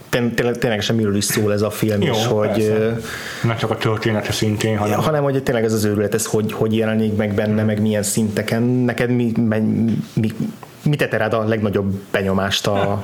[0.09, 2.73] tényleg, tényleg miről is szól ez a film, Jó, és hogy...
[3.43, 4.99] Nem csak a története szintén, hanem...
[4.99, 8.63] hanem hogy tényleg ez az őrület, ez hogy, hogy jelenik meg benne, meg milyen szinteken.
[8.63, 9.59] Neked mi, mi,
[10.13, 10.33] mi,
[10.83, 13.03] mi tette rád a legnagyobb benyomást a,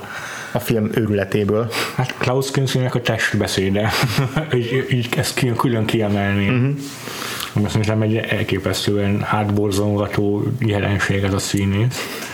[0.52, 1.70] a film őrületéből.
[1.94, 3.90] Hát Klaus Kinskinek a testbeszéde,
[4.54, 6.48] így, így ezt külön kiemelni.
[6.48, 7.64] Uh-huh.
[7.64, 12.26] Azt hiszem egy elképesztően hátborzongató jelenség ez a színész.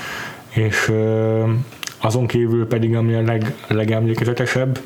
[0.48, 0.92] És
[1.98, 4.80] azon kívül pedig, ami a leg, legemlékezetesebb,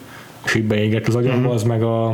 [0.45, 1.55] és így beégett az agyamba, uh-huh.
[1.55, 2.09] az meg a,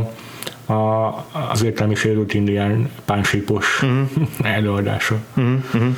[0.67, 1.07] a,
[1.51, 4.29] az értelmi sérült indián pánsípos uh-huh.
[4.57, 5.17] előadása.
[5.37, 5.55] Uh-huh.
[5.75, 5.97] Uh-huh.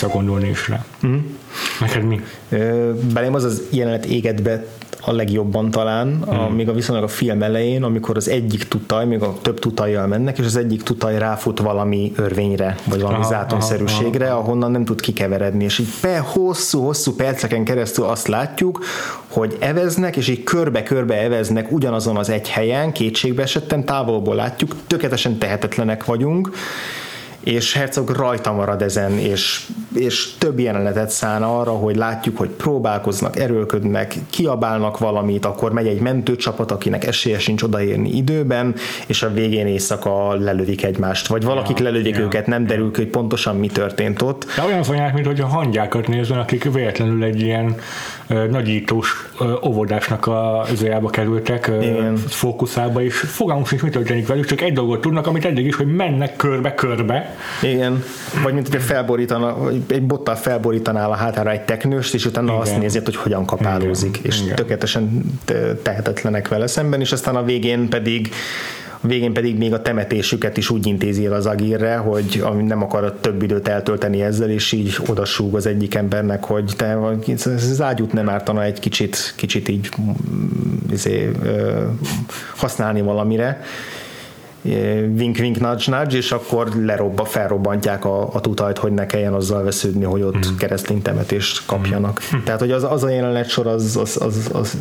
[0.00, 0.84] Visszagondolni is rá.
[1.06, 1.16] Mm.
[1.80, 2.20] Neked mi?
[3.12, 4.64] Belém az az jelenet éget be
[5.02, 6.22] a legjobban talán, mm.
[6.22, 10.06] a, még a viszonylag a film elején, amikor az egyik tutaj, még a több tutajjal
[10.06, 14.42] mennek, és az egyik tutaj ráfut valami örvényre, vagy valami aha, zátonszerűségre, aha, aha.
[14.42, 18.84] ahonnan nem tud kikeveredni, és így be hosszú-hosszú perceken keresztül azt látjuk,
[19.28, 25.38] hogy eveznek, és így körbe-körbe eveznek ugyanazon az egy helyen, kétségbe esetten, távolból látjuk, tökéletesen
[25.38, 26.50] tehetetlenek vagyunk,
[27.40, 33.38] és Herzog rajta marad ezen, és, és több jelenetet szán arra, hogy látjuk, hogy próbálkoznak,
[33.38, 38.74] erőlködnek, kiabálnak valamit, akkor megy egy mentőcsapat, akinek esélye sincs odaérni időben,
[39.06, 43.00] és a végén éjszaka lelövik egymást, vagy valakik ja, lelövik ja, őket, nem derül ki,
[43.00, 44.46] hogy pontosan mi történt ott.
[44.56, 47.74] De olyan fanyák, mint hogy a hangyákat nézzen, akik véletlenül egy ilyen
[48.50, 49.30] nagyítós
[49.66, 52.16] óvodásnak a zójába kerültek, Igen.
[52.16, 55.94] fókuszába, és fogalmunk sincs, mi történik velük, csak egy dolgot tudnak, amit eddig is, hogy
[55.94, 57.29] mennek körbe-körbe.
[57.62, 58.04] Igen,
[58.42, 62.60] vagy mint hogy felborítana, egy bottal felborítanál a hátára egy teknőst, és utána Igen.
[62.60, 64.30] azt nézed, hogy hogyan kapálózik, Igen.
[64.30, 64.54] és Igen.
[64.54, 65.24] tökéletesen
[65.82, 68.30] tehetetlenek vele szemben, és aztán a végén pedig
[69.02, 73.12] a végén pedig még a temetésüket is úgy intézi el az agírre, hogy nem akar
[73.20, 76.98] több időt eltölteni ezzel, és így odasúg az egyik embernek, hogy te
[77.44, 79.88] az ágyút nem ártana egy kicsit, kicsit így
[80.90, 81.30] izé,
[82.56, 83.62] használni valamire
[84.62, 89.62] wink wink nudge nudge, és akkor lerobba, felrobbantják a, a tutajt, hogy ne kelljen azzal
[89.62, 90.56] vesződni, hogy ott mm.
[90.56, 92.20] keresztény temetést kapjanak.
[92.36, 92.44] Mm.
[92.44, 94.76] Tehát, hogy az, az a jelenet sor az, az, az, az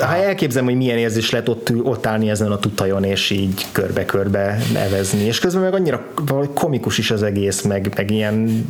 [0.00, 4.58] ha elképzelem, hogy milyen érzés lett ott, ott állni ezen a tutajon, és így körbe-körbe
[4.72, 6.06] nevezni, és közben meg annyira
[6.54, 8.66] komikus is az egész, meg, meg ilyen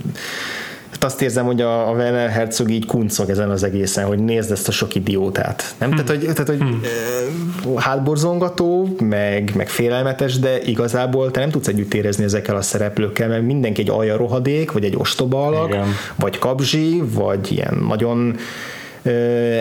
[1.00, 4.50] hát azt érzem, hogy a, a Werner Herzog így kuncog ezen az egészen, hogy nézd
[4.50, 5.74] ezt a sok idiótát.
[5.78, 5.88] Nem?
[5.88, 6.04] Hmm.
[6.04, 7.76] Tehát, hogy, tehát, hogy hmm.
[7.76, 13.42] hátborzongató, meg, meg félelmetes, de igazából te nem tudsz együtt érezni ezekkel a szereplőkkel, mert
[13.42, 15.86] mindenki egy alja rohadék, vagy egy ostoba alak, Igen.
[16.14, 18.36] vagy kabzsi, vagy ilyen nagyon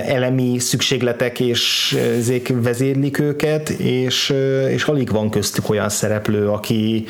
[0.05, 4.33] elemi szükségletek és ezek vezérlik őket, és,
[4.69, 7.05] és alig van köztük olyan szereplő, aki,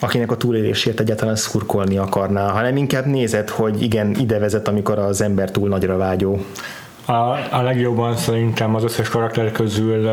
[0.00, 5.20] akinek a túlélésért egyáltalán szurkolni akarná, hanem inkább nézed, hogy igen, ide vezet, amikor az
[5.20, 6.44] ember túl nagyra vágyó.
[7.04, 7.12] A,
[7.50, 10.08] a legjobban szerintem az összes karakter közül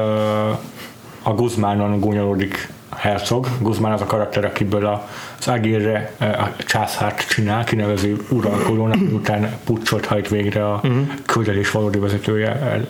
[1.24, 3.48] a Guzmánon gúnyolódik Herzog.
[3.60, 5.08] Guzmán az a karakter, akiből a,
[5.40, 11.08] az Agirre a császárt csinál, kinevező uralkodónak, után pucsot hajt végre a uh-huh.
[11.26, 12.82] küldetés valódi vezetője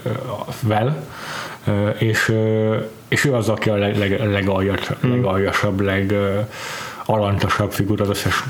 [0.61, 1.03] vel,
[1.97, 2.33] és,
[3.11, 5.11] és ő az, aki a leg, leg, legaljat, uh-huh.
[5.11, 6.13] legaljasabb, leg
[7.05, 8.43] alantasabb figura az összes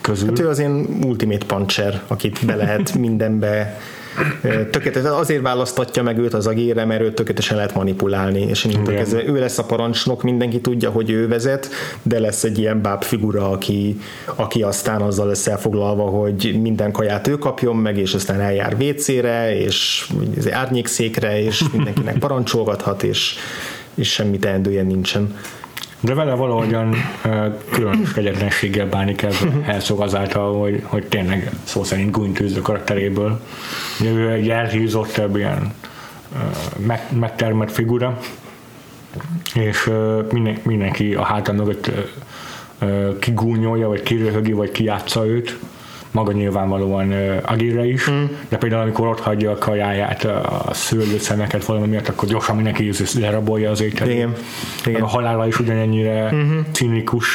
[0.00, 0.28] közül.
[0.28, 3.80] Hát ő az én ultimate puncher, akit be lehet mindenbe
[4.70, 9.38] tökéletes, azért választatja meg őt az agére, mert őt tökéletesen lehet manipulálni, és kezdve ő
[9.38, 11.68] lesz a parancsnok, mindenki tudja, hogy ő vezet,
[12.02, 14.00] de lesz egy ilyen báb figura, aki,
[14.34, 19.56] aki aztán azzal lesz elfoglalva, hogy minden kaját ő kapjon meg, és aztán eljár WC-re,
[19.56, 20.08] és
[20.50, 23.34] árnyékszékre, és mindenkinek parancsolgathat, és,
[23.94, 25.36] és semmi teendője nincsen.
[26.00, 26.94] De vele valahogyan
[27.70, 33.40] különös kegyetlenséggel bánik ez Herzog azáltal, hogy, hogy tényleg szó szerint gúnytűz a karakteréből.
[34.00, 35.74] Ugye ő egy elhízottabb ilyen
[36.86, 38.18] meg, megtermett figura,
[39.54, 39.90] és
[40.32, 41.90] minden, mindenki a háta mögött
[43.18, 45.58] kigúnyolja, vagy kiröhögi, vagy kijátsza őt
[46.10, 47.12] maga nyilvánvalóan
[47.44, 48.24] Agirre is, mm.
[48.48, 52.90] de például amikor ott hagyja a kajáját, a szőlő szemeket valami miatt, akkor gyorsan mindenki
[53.20, 54.10] lerabolja az ételt.
[54.10, 54.34] Igen.
[54.86, 55.02] Igen.
[55.02, 56.58] A halála is ugyanennyire mm-hmm.
[56.72, 57.26] cinikus.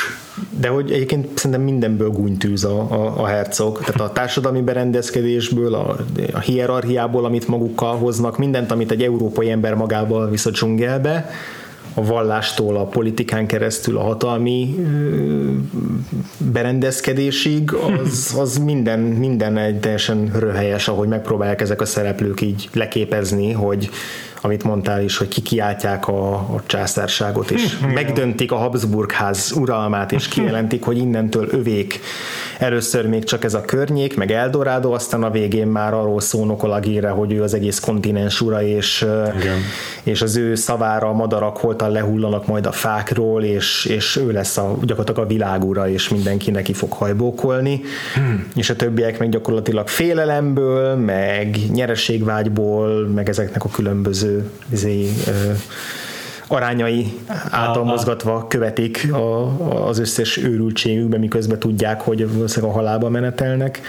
[0.60, 3.80] De hogy egyébként szerintem mindenből gúnytűz a, a, a hercog.
[3.80, 5.96] Tehát a társadalmi berendezkedésből, a,
[6.34, 11.30] a hierarchiából, amit magukkal hoznak, mindent, amit egy európai ember magával visz a dzsungelbe,
[11.98, 14.76] a vallástól a politikán keresztül a hatalmi
[16.38, 23.52] berendezkedésig, az, az minden, minden egy teljesen röhelyes, ahogy megpróbálják ezek a szereplők így leképezni,
[23.52, 23.90] hogy
[24.46, 30.12] amit mondtál is, hogy kikiáltják a, a császárságot, és hm, megdöntik a Habsburg ház uralmát,
[30.12, 32.00] és kijelentik, hogy innentől övék.
[32.60, 36.80] Először még csak ez a környék, meg Eldorado, aztán a végén már arról szónokol a
[36.80, 39.06] gére, hogy ő az egész kontinens ura, és,
[40.04, 44.58] és az ő szavára a madarak holtan lehullanak majd a fákról, és, és ő lesz
[44.58, 47.82] a, gyakorlatilag a világúra, és mindenki neki fog hajbókolni,
[48.16, 48.48] hmm.
[48.56, 54.35] és a többiek meg gyakorlatilag félelemből, meg nyereségvágyból, meg ezeknek a különböző
[54.72, 55.10] izé,
[56.48, 57.20] arányai
[57.50, 63.82] által mozgatva követik a, az összes őrültségükbe, miközben tudják, hogy valószínűleg a halálba menetelnek.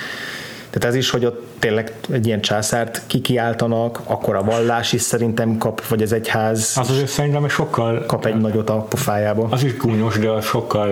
[0.71, 5.59] Tehát ez is, hogy ott tényleg egy ilyen császárt kikiáltanak, akkor a vallás is szerintem
[5.59, 9.49] kap, vagy az egyház az azért szerintem sokkal kap egy nagyot a pofájába.
[9.51, 10.91] Az is gúnyos, de sokkal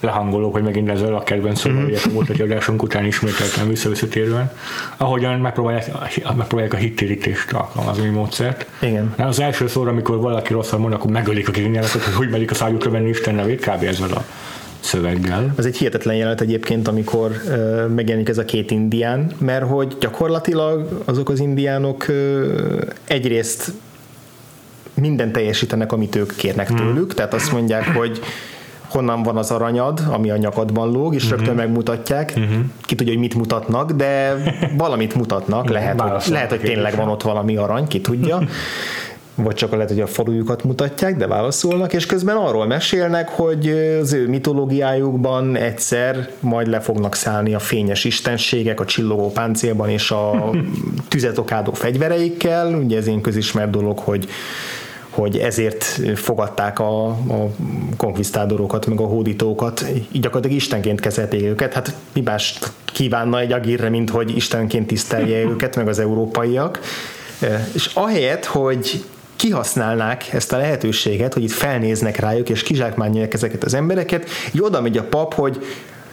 [0.00, 2.12] lehangoló, hogy megint ezzel a kedvenc szóval, mm-hmm.
[2.12, 4.50] volt egy adásunk után ismételten vissza-visszatérően,
[4.96, 5.90] ahogyan megpróbálják,
[6.36, 8.66] megpróbálják a hittérítést alkalmazni módszert.
[8.80, 9.14] Igen.
[9.16, 12.50] De az első szóra, amikor valaki rosszul mond, akkor megölik a kirinyálatot, hogy hogy merik
[12.50, 13.82] a szájukra venni Isten nevét, kb.
[13.82, 14.24] ezzel a
[14.80, 15.54] szöveggel.
[15.58, 21.02] Ez egy hihetetlen jelenet egyébként, amikor uh, megjelenik ez a két indián, mert hogy gyakorlatilag
[21.04, 23.72] azok az indiánok uh, egyrészt
[24.94, 26.78] minden teljesítenek, amit ők kérnek mhm.
[26.78, 27.16] tőlük, mm.
[27.16, 28.20] tehát azt mondják, hogy
[28.88, 31.38] honnan van az aranyad, ami a nyakadban lóg, és uh-huh.
[31.38, 32.32] rögtön megmutatják.
[32.36, 32.64] Uh-huh.
[32.84, 34.36] Ki tudja, hogy mit mutatnak, de
[34.76, 38.40] valamit mutatnak, lehet, hogy, lehet, hogy tényleg van ott valami arany, ki tudja.
[39.42, 43.68] vagy csak lehet, hogy a falujukat mutatják, de válaszolnak, és közben arról mesélnek, hogy
[44.00, 50.10] az ő mitológiájukban egyszer majd le fognak szállni a fényes istenségek a csillogó páncélban és
[50.10, 50.50] a
[51.08, 52.74] tüzet okádó fegyvereikkel.
[52.74, 54.28] Ugye ez én közismert dolog, hogy
[55.18, 57.50] hogy ezért fogadták a, a
[57.96, 61.72] konkvisztádorokat, meg a hódítókat, így gyakorlatilag istenként kezelték őket.
[61.72, 66.80] Hát mi más kívánna egy agírre, mint hogy istenként tisztelje őket, meg az európaiak.
[67.72, 69.04] És ahelyett, hogy
[69.36, 74.80] kihasználnák ezt a lehetőséget, hogy itt felnéznek rájuk, és kizsákmányolják ezeket az embereket, így oda
[74.80, 75.66] megy a pap, hogy,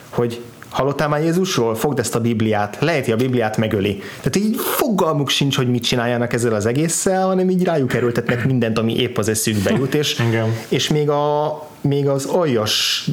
[0.10, 0.42] hogy
[0.76, 1.76] hallottál már Jézusról?
[1.76, 4.02] Fogd ezt a Bibliát, lejti a Bibliát, megöli.
[4.18, 8.78] Tehát így fogalmuk sincs, hogy mit csináljanak ezzel az egésszel, hanem így rájuk erőltetnek mindent,
[8.78, 10.22] ami épp az eszükbe jut, és,
[10.68, 13.06] és még, a, még az aljas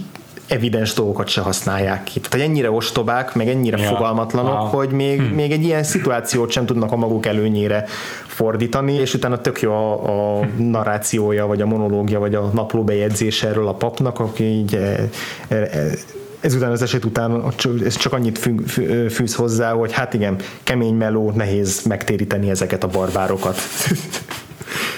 [0.46, 2.20] evidens dolgokat se használják ki.
[2.20, 3.88] Tehát ennyire ostobák, meg ennyire ja.
[3.88, 4.66] fogalmatlanok, wow.
[4.66, 5.35] hogy még, hmm.
[5.35, 7.85] még egy ilyen szituációt sem tudnak a maguk előnyére
[8.27, 13.68] fordítani, és utána tök jó a, a narrációja, vagy a monológia, vagy a naplóbejegyzés erről
[13.68, 15.09] a papnak, aki így e,
[15.48, 15.90] e, e,
[16.42, 17.52] ezután az eset után
[17.85, 18.38] ez csak annyit
[19.11, 23.57] fűz hozzá, hogy hát igen, kemény meló, nehéz megtéríteni ezeket a barbárokat.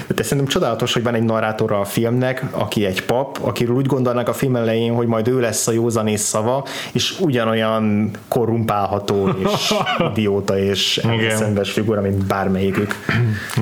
[0.07, 4.29] De szerintem csodálatos, hogy van egy narrátora a filmnek, aki egy pap, akiről úgy gondolnak
[4.29, 9.75] a film elején, hogy majd ő lesz a józanész szava, és ugyanolyan korrumpálható és
[10.11, 12.95] idióta és szenves figura, mint bármelyikük.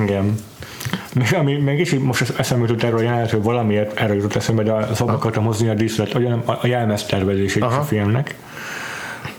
[0.03, 0.35] Igen.
[1.21, 4.73] És ami még is most eszembe jutott erről a jelenetről, valamiért erről jutott eszembe, de
[4.73, 8.35] az akartam hozni a díszlet, a, a jelmez tervezését a filmnek.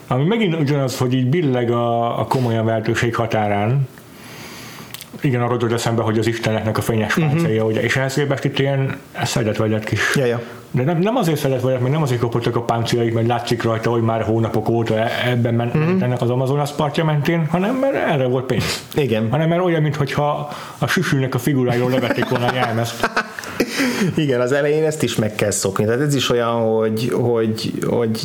[0.08, 3.88] Ami megint ugyanaz, hogy így billeg a, a komolyan vehetőség határán,
[5.24, 7.70] igen, arról jut eszembe, hogy az Isteneknek a fényes páncélja, uh-huh.
[7.70, 10.42] ugye, és ehhez képest itt ilyen szedett kis ja, ja.
[10.72, 13.90] De nem, nem azért szedett vagyok, meg nem azért kopottak a páncéljaik, mert látszik rajta,
[13.90, 16.22] hogy már hónapok óta e- ebben mennek uh-huh.
[16.22, 18.84] az Amazonas partja mentén, hanem mert erre volt pénz.
[18.94, 19.28] Igen.
[19.30, 23.10] Hanem mert olyan, mintha a süsülnek a figurájáról levették volna a jelmezt.
[24.16, 25.86] Igen, az elején ezt is meg kell szokni.
[25.86, 28.20] Tehát ez is olyan, hogy, hogy, hogy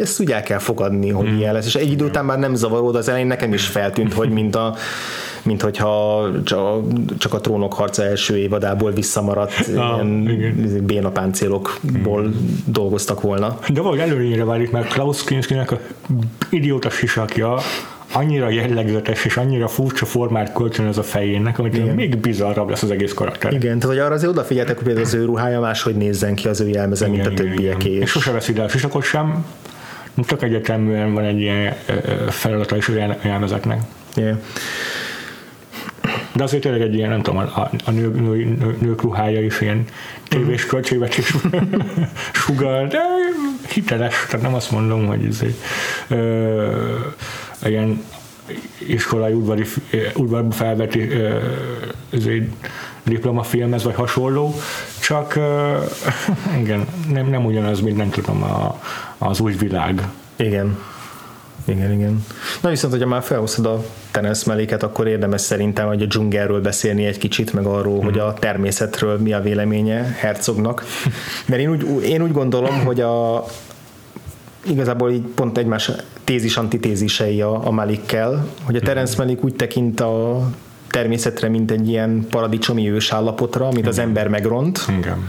[0.00, 1.36] ezt tudják kell fogadni, hogy mm.
[1.36, 1.66] ilyen lesz.
[1.66, 4.74] És egy idő után már nem zavarod, az elején nekem is feltűnt, hogy mint a
[5.50, 6.28] mint hogyha
[7.18, 12.32] csak a trónok harca első évadából visszamaradt ah, ilyen béna páncélokból mm.
[12.64, 13.58] dolgoztak volna.
[13.68, 15.78] De valahogy előnyére válik, mert Klaus Kinskinek a
[16.50, 17.58] idióta sisakja
[18.12, 21.94] annyira jellegzetes és annyira furcsa formát kölcsönöz a fejének, amit Igen.
[21.94, 23.52] még bizarrabb lesz az egész karakter.
[23.52, 26.60] Igen, tehát hogy arra azért odafigyeltek, hogy például az ő ruhája máshogy nézzen ki az
[26.60, 27.90] ő jelmeze, mint a többieké.
[27.90, 29.44] És sose veszi ide a sisakot sem,
[30.26, 31.74] csak egyeteműen van egy ilyen
[32.28, 33.80] feladata is a jel- jelmezeknek.
[34.16, 34.36] Yeah.
[36.40, 39.60] De azért tényleg egy ilyen, nem tudom, a, a nő, nő, nő, nők ruhája is
[39.60, 39.84] ilyen
[40.28, 41.34] tévés költségvetés
[42.44, 43.00] sugal, de
[43.74, 45.54] hiteles, tehát nem azt mondom, hogy ez egy
[46.08, 46.68] ö,
[47.64, 48.04] ilyen
[48.78, 49.64] iskolai udvari,
[50.14, 51.38] udvarba felveti ö,
[52.10, 52.48] ez egy
[53.02, 54.54] diplomafilmez, vagy hasonló,
[55.00, 55.38] csak
[56.62, 58.80] igen, nem, nem ugyanaz, mint nem tudom, a,
[59.18, 60.08] az új világ.
[60.36, 60.78] Igen.
[61.64, 62.24] Igen, igen.
[62.60, 67.04] Na viszont, hogyha már felhoztad a Terence melléket, akkor érdemes szerintem, hogy a dzsungelről beszélni
[67.04, 68.04] egy kicsit, meg arról, mm.
[68.04, 70.84] hogy a természetről mi a véleménye Herzognak.
[71.46, 73.44] Mert én úgy, én úgy gondolom, hogy a,
[74.66, 75.90] igazából így pont egymás
[76.24, 80.46] tézis-antitézisei a, a Malikkel, hogy a Terence Malik úgy tekint a
[80.90, 85.28] természetre, mint egy ilyen paradicsomi ősállapotra, amit az ember megront, Igen.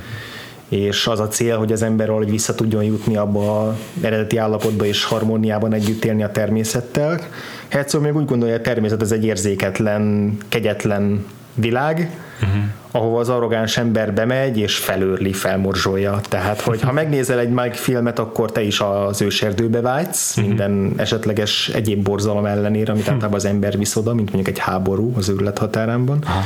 [0.71, 4.85] És az a cél, hogy az ember valahogy vissza tudjon jutni abba a eredeti állapotba
[4.85, 7.19] és harmóniában együtt élni a természettel.
[7.67, 12.63] Herzog még úgy gondolja, a természet az egy érzéketlen, kegyetlen világ, uh-huh.
[12.91, 16.19] Ahova az arrogáns ember bemegy és felőrli, felmorzsolja.
[16.29, 20.47] Tehát, hogy ha megnézel egy Mike filmet, akkor te is az őserdőbe vágysz, uh-huh.
[20.47, 25.13] minden esetleges egyéb borzalom ellenére, amit általában az ember visz oda, mint mondjuk egy háború
[25.17, 26.23] az őrület határában.
[26.25, 26.41] Aha.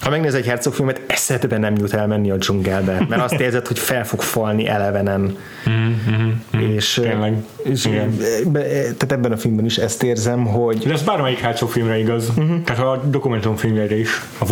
[0.00, 3.78] Ha megnézel egy Herzog filmet, eszetben nem jut elmenni a dzsungelbe, mert azt érzed, hogy
[3.78, 5.36] fel fog falni elevenen.
[5.70, 6.70] Mm-hmm.
[6.70, 7.00] És,
[7.62, 7.82] és
[8.62, 12.32] tehát ebben a filmben is ezt érzem, hogy De ez bármelyik Herzog filmre igaz.
[12.64, 14.10] Tehát a dokumentumfilmjére is.
[14.38, 14.44] A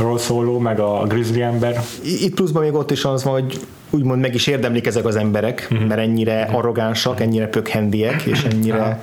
[0.00, 1.80] vulkánról szóló, meg a grizzly ember.
[2.02, 5.68] itt pluszban még ott is az van, hogy úgymond meg is érdemlik ezek az emberek,
[5.70, 5.88] uh-huh.
[5.88, 9.00] mert ennyire arrogánsak, ennyire pökhendiek, és ennyire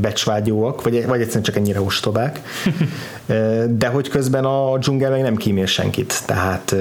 [0.00, 2.40] becsvágyóak, vagy, vagy egyszerűen csak ennyire ostobák.
[3.78, 6.22] De hogy közben a dzsungel meg nem kímél senkit.
[6.26, 6.74] Tehát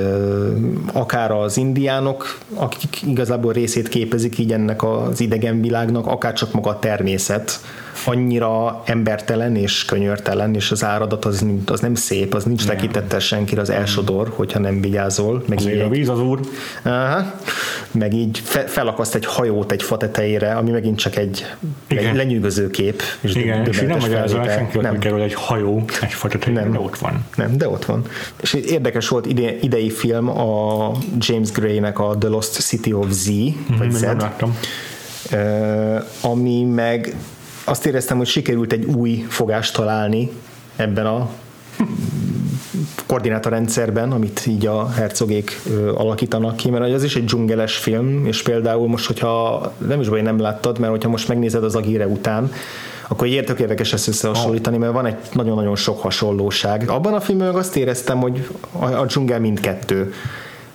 [0.93, 6.69] akár az indiánok, akik igazából részét képezik így ennek az idegen világnak, akár csak maga
[6.69, 7.59] a természet,
[8.07, 13.61] annyira embertelen és könyörtelen, és az áradat az, az nem szép, az nincs tekintettel senkire,
[13.61, 15.43] az elsodor, hogyha nem vigyázol.
[15.47, 16.39] Meg így a víz az úr.
[16.83, 17.33] Aha.
[17.91, 21.45] Meg így fe, felakaszt egy hajót egy fa tetejére, ami megint csak egy,
[21.87, 23.01] egy lenyűgöző kép.
[23.21, 24.43] És Igen, és nem felvétel.
[24.49, 26.71] senki, nem, kerül egy hajó, egy fatatejére, Nem.
[26.71, 27.25] de ott van.
[27.35, 28.05] nem, de ott van.
[28.41, 33.25] És érdekes volt ide, idei film a James Gray-nek a The Lost City of Z,
[33.77, 34.57] vagy Z, Még nem láttam.
[35.31, 37.15] Ö, ami meg
[37.67, 40.31] azt éreztem, hogy sikerült egy új fogást találni
[40.75, 41.29] ebben a
[43.05, 48.41] koordinátorrendszerben, amit így a hercogék ö, alakítanak ki, mert az is egy dzsungeles film, és
[48.41, 52.51] például most, hogyha nem is baj, nem láttad, mert hogyha most megnézed az Agire után,
[53.07, 56.89] akkor így tök érdekes ezt összehasonlítani, mert van egy nagyon-nagyon sok hasonlóság.
[56.89, 60.13] Abban a filmben azt éreztem, hogy a, a dzsungel mindkettő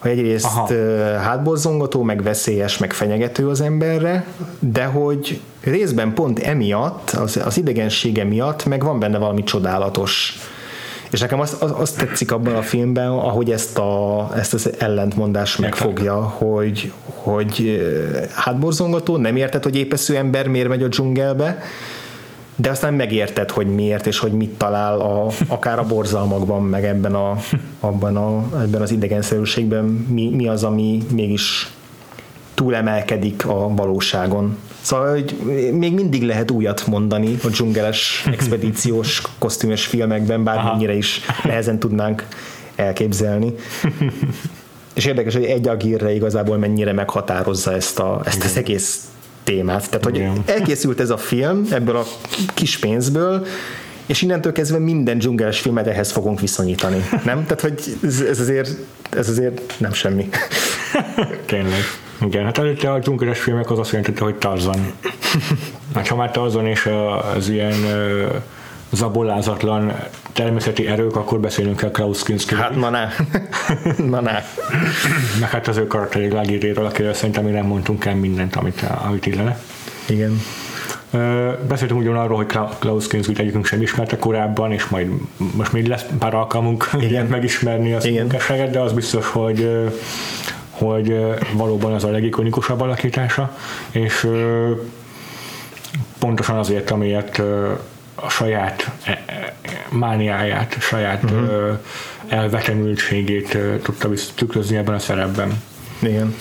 [0.02, 0.74] hogy egyrészt Aha.
[1.18, 4.26] hátborzongató, meg veszélyes, meg fenyegető az emberre,
[4.58, 10.38] de hogy részben pont emiatt, az, az idegensége miatt, meg van benne valami csodálatos.
[11.10, 15.58] És nekem azt, az, azt tetszik abban a filmben, ahogy ezt, a, ezt az ellentmondást
[15.58, 17.82] megfogja, hogy, hogy
[18.34, 21.62] hátborzongató, nem érted, hogy épeszű ember miért megy a dzsungelbe,
[22.56, 27.14] de aztán megérted, hogy miért, és hogy mit talál a, akár a borzalmakban, meg ebben,
[27.14, 27.36] a,
[27.80, 31.70] abban a, ebben az idegenszerűségben, mi, mi az, ami mégis
[32.54, 34.56] túlemelkedik a valóságon.
[34.80, 35.36] Szóval, hogy
[35.72, 42.26] még mindig lehet újat mondani a dzsungeles expedíciós kosztümös filmekben, bármennyire is nehezen tudnánk
[42.76, 43.54] elképzelni.
[44.94, 49.10] És érdekes, hogy egy agírre igazából mennyire meghatározza ezt, a, ezt az egész
[49.44, 49.88] témát.
[49.88, 50.42] Tehát, hogy Igen.
[50.46, 52.04] elkészült ez a film ebből a
[52.54, 53.46] kis pénzből,
[54.06, 57.04] és innentől kezdve minden dzsungeles filmet ehhez fogunk viszonyítani.
[57.24, 57.46] Nem?
[57.46, 58.70] Tehát, hogy ez, ez, azért,
[59.10, 60.28] ez azért nem semmi.
[61.46, 61.80] Tényleg.
[62.20, 64.80] Igen, hát előtte a dzsungeles filmek az azt jelentette, hogy Tarzan.
[65.94, 66.88] Hát ha már Tarzan és
[67.34, 67.74] az ilyen
[68.92, 69.92] zabolázatlan
[70.32, 72.54] természeti erők, akkor beszélünk kell Klaus Kinski.
[72.54, 73.08] Hát, na ne.
[74.14, 74.42] na ne.
[75.40, 79.26] Meg hát az ő karakterig Lagéréről, akiről szerintem még nem mondtunk el mindent, amit, amit
[79.26, 79.58] illene.
[80.06, 80.40] Igen.
[81.68, 85.10] Beszéltünk ugyanarról, hogy Kla- Klaus Kinski egyikünk sem ismerte korábban, és majd
[85.54, 87.26] most még lesz pár alkalmunk Igen.
[87.26, 88.20] megismerni az Igen.
[88.20, 89.90] munkásságát, de az biztos, hogy
[90.70, 93.56] hogy valóban az a legikonikusabb alakítása,
[93.90, 94.28] és
[96.18, 97.42] pontosan azért, amiért
[98.14, 99.54] a saját e- e-
[99.90, 101.78] mániáját, saját uh-huh.
[102.28, 105.62] elvetemültségét tudta tükrözni ebben a szerepben.
[105.98, 106.34] Igen.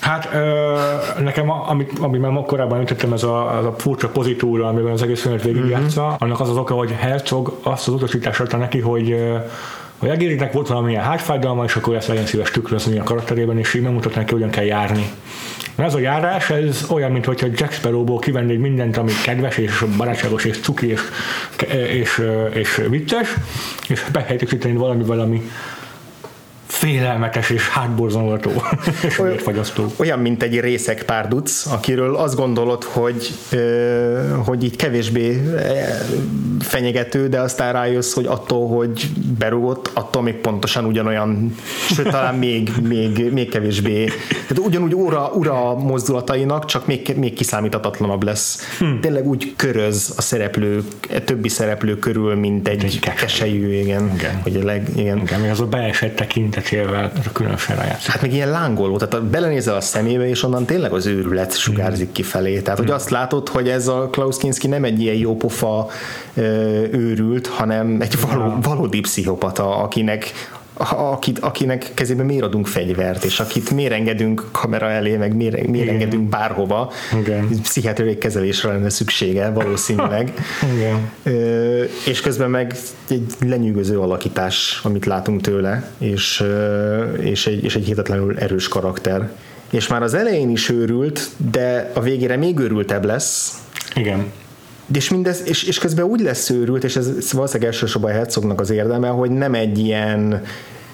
[0.00, 0.76] Hát ö,
[1.18, 5.02] nekem, a, amit, amit már korábban említettem, ez a, az a furcsa pozitúra, amiben az
[5.02, 6.14] egész filmet végigjátsza, mm-hmm.
[6.18, 9.16] annak az az oka, hogy Herzog azt az utasítást adta neki, hogy
[9.98, 13.82] hogy Egérinek volt valamilyen hágyfájdalma, és akkor ezt legyen szíves tükrözni a karakterében, és így
[13.82, 15.10] megmutat neki, hogyan kell járni.
[15.78, 20.60] Ez a járás, ez olyan, mintha Jack Sparrowból kivennéd mindent, ami kedves, és barátságos, és
[20.60, 21.00] cuki, és,
[21.92, 22.22] és,
[22.52, 23.34] és vicces,
[23.88, 25.42] és behelyettesíteni valami valami
[26.78, 28.50] félelmetes és hátborzongató
[29.06, 29.92] és vérfagyasztó.
[29.96, 33.32] Olyan, mint egy részek párduc, akiről azt gondolod, hogy,
[34.44, 35.42] hogy így kevésbé
[36.60, 39.08] fenyegető, de aztán rájössz, hogy attól, hogy
[39.38, 41.54] berúgott, attól még pontosan ugyanolyan,
[41.94, 44.04] sőt talán még, még, még kevésbé.
[44.28, 48.76] Tehát ugyanúgy ura, ura mozdulatainak, csak még, még kiszámítatatlanabb lesz.
[48.78, 49.00] Hmm.
[49.00, 54.12] Tényleg úgy köröz a szereplő, a többi szereplő körül, mint egy, egy keselyű, igen.
[54.14, 54.40] igen.
[54.42, 55.18] Hogy a leg, igen.
[55.18, 58.10] igen, még az a beesett tekintet egyesével különösen rájátszik.
[58.10, 62.60] Hát meg ilyen lángoló, tehát belenézel a szemébe, és onnan tényleg az őrület sugárzik kifelé.
[62.60, 62.94] Tehát, hogy mm.
[62.94, 65.86] azt látod, hogy ez a Klaus Kinski nem egy ilyen jópofa
[66.90, 70.32] őrült, hanem egy való, valódi pszichopata, akinek
[70.90, 75.88] akit, akinek kezében miért adunk fegyvert, és akit miért engedünk kamera elé, meg miért, miért
[75.88, 76.92] engedünk bárhova.
[77.20, 77.48] Igen.
[77.62, 80.32] Pszichiátriai kezelésre lenne szüksége valószínűleg.
[80.76, 81.10] Igen.
[81.22, 82.74] Ö, és közben meg
[83.08, 86.44] egy lenyűgöző alakítás, amit látunk tőle, és,
[87.20, 89.30] és, egy, és egy hihetetlenül erős karakter.
[89.70, 93.62] És már az elején is őrült, de a végére még őrültebb lesz.
[93.94, 94.32] Igen.
[94.94, 98.70] És, mindez, és, és közben úgy lesz őrült, és ez valószínűleg elsősorban a Herzognak az
[98.70, 100.42] érdeme, hogy nem egy ilyen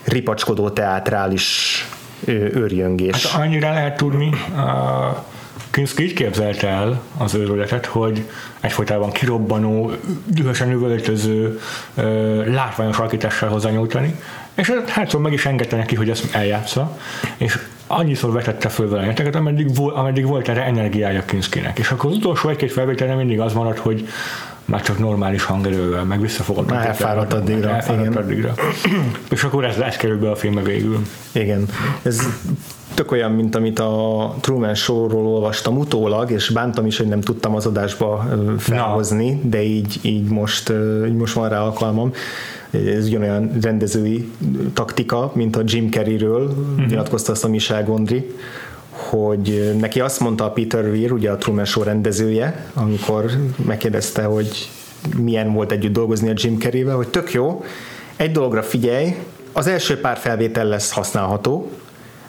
[0.04, 1.88] ripacskodó teátrális
[2.26, 3.26] őrjöngés.
[3.26, 5.16] Hát annyira lehet tudni, uh,
[5.70, 8.28] Kinski így képzelte el az őrületet, hogy
[8.60, 9.92] egyfolytában kirobbanó,
[10.26, 11.60] dühösen üvöltöző,
[11.94, 14.18] uh, látványos alakítással hozzányújtani,
[14.54, 16.98] és Herzog meg is engedte neki, hogy ezt eljátsza,
[17.36, 21.78] és annyiszor vetette föl vele jeteket, ameddig, vol, ameddig volt erre energiája Kinskinek.
[21.78, 24.08] És akkor az utolsó egy-két felvételre mindig az maradt, hogy
[24.64, 26.70] már csak normális hangerővel, meg visszafogott.
[26.70, 27.70] Már elfáradt addigra.
[27.70, 28.54] Elfáradt addigra.
[29.30, 31.06] és akkor ez, ez kerül be a filmbe végül.
[31.32, 31.66] Igen.
[32.02, 32.22] Ez
[32.94, 37.54] tök olyan, mint amit a Truman Show-ról olvastam utólag, és bántam is, hogy nem tudtam
[37.54, 38.26] az adásba
[38.58, 39.48] felhozni, Na.
[39.48, 40.72] de így, így, most,
[41.06, 42.12] így most van rá alkalmam
[42.74, 44.30] ez ugyanolyan rendezői
[44.72, 46.86] taktika, mint a Jim Carrey-ről, uh-huh.
[46.86, 48.34] nyilatkozta azt a Michel Gondry,
[48.90, 53.30] hogy neki azt mondta a Peter Weir, ugye a Truman Show rendezője, amikor
[53.66, 54.68] megkérdezte, hogy
[55.16, 57.64] milyen volt együtt dolgozni a Jim Carrey-vel, hogy tök jó,
[58.16, 59.16] egy dologra figyelj,
[59.52, 61.70] az első pár felvétel lesz használható,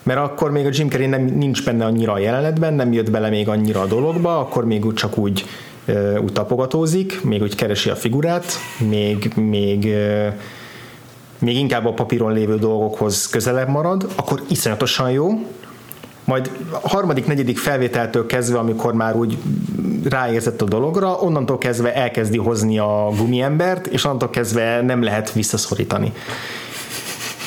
[0.05, 3.29] mert akkor még a Jim Carrey nem, nincs benne annyira a jelenetben, nem jött bele
[3.29, 5.45] még annyira a dologba, akkor még úgy csak úgy
[6.19, 8.45] úgy tapogatózik, még úgy keresi a figurát,
[8.89, 9.95] még, még,
[11.39, 15.31] még inkább a papíron lévő dolgokhoz közelebb marad, akkor iszonyatosan jó,
[16.23, 19.37] majd a harmadik, negyedik felvételtől kezdve, amikor már úgy
[20.09, 26.13] ráérzett a dologra, onnantól kezdve elkezdi hozni a gumiembert, és onnantól kezdve nem lehet visszaszorítani.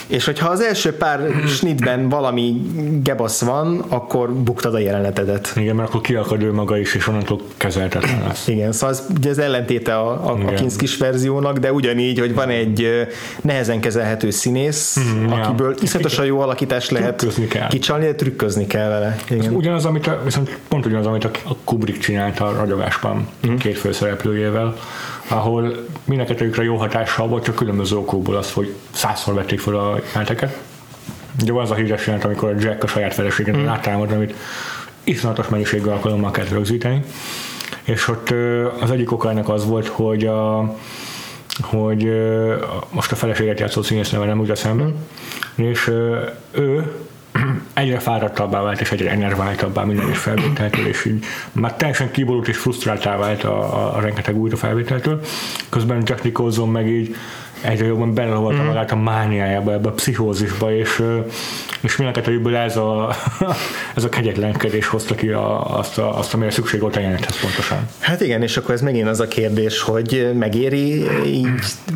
[0.08, 1.20] És hogyha az első pár
[1.56, 2.62] snitben valami
[3.02, 5.52] gebasz van, akkor buktad a jelenetedet.
[5.56, 8.48] Igen, mert akkor kiakad ő maga is, és onnantól kezeltetlen lesz.
[8.48, 12.48] Igen, szóval ez, ugye ez ellentéte a, a, a Kinskis verziónak, de ugyanígy, hogy van
[12.48, 13.06] egy
[13.40, 15.82] nehezen kezelhető színész, mm, akiből ja.
[15.82, 17.26] iszonyatosan jó alakítást lehet
[17.68, 19.16] kicsalni, de trükközni kell vele.
[19.30, 19.54] Igen.
[19.54, 21.30] ugyanaz, amit a, viszont pont ugyanaz, amit a
[21.64, 23.54] Kubrick csinált a ragyogásban mm.
[23.54, 24.76] két főszereplőjével,
[25.28, 30.58] ahol mindenkettőjükre jó hatással volt, csak különböző okokból az, hogy százszor vették fel a jelenteket.
[31.42, 33.64] Ugye van az a híres jelent, amikor a Jack a saját feleségét mm.
[33.64, 34.34] rátámad, amit
[35.04, 37.02] iszonyatos mennyiségű alkalommal kell rögzíteni.
[37.84, 38.34] És ott
[38.80, 40.74] az egyik oka ennek az volt, hogy a,
[41.60, 42.10] hogy
[42.90, 44.94] most a feleséget játszó színész neve nem úgy eszembe, mm.
[45.64, 45.86] és
[46.50, 46.92] ő
[47.72, 52.56] egyre fáradtabbá vált, és egyre enerváltabbá minden is felvételtől, és így már teljesen kiborult és
[52.56, 55.20] frusztráltá vált a, a, a rengeteg újra felvételtől.
[55.68, 57.16] Közben Jack Nicholson meg így
[57.60, 58.66] egyre jobban beleolvadta mm.
[58.66, 61.02] magát a mániájába, ebbe a pszichózisba, és,
[61.80, 63.14] és mindenkettőjükből ez a,
[63.96, 67.78] ez a kegyetlenkedés hozta ki a, azt, a, azt, amire szükség volt a jelenethez pontosan.
[67.98, 71.48] Hát igen, és akkor ez megint az a kérdés, hogy megéri így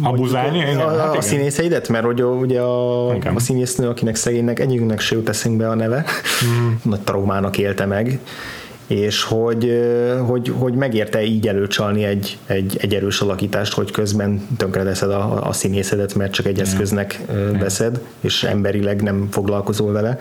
[0.02, 1.16] abuzálni igen, a, hát igen.
[1.16, 5.74] a színészeidet, mert hogy ugye a, a színésznő, akinek szegénynek egyikünknek se jut eszünkbe a
[5.74, 6.04] neve,
[6.44, 6.72] mm.
[6.90, 8.18] nagy traumának élte meg,
[8.92, 9.82] és hogy,
[10.26, 15.52] hogy, hogy megérte így előcsalni egy, egy, egy erős alakítást, hogy közben tönkreteszed a, a
[15.52, 17.20] színészedet, mert csak egy eszköznek
[17.58, 20.18] veszed, és emberileg nem foglalkozol vele.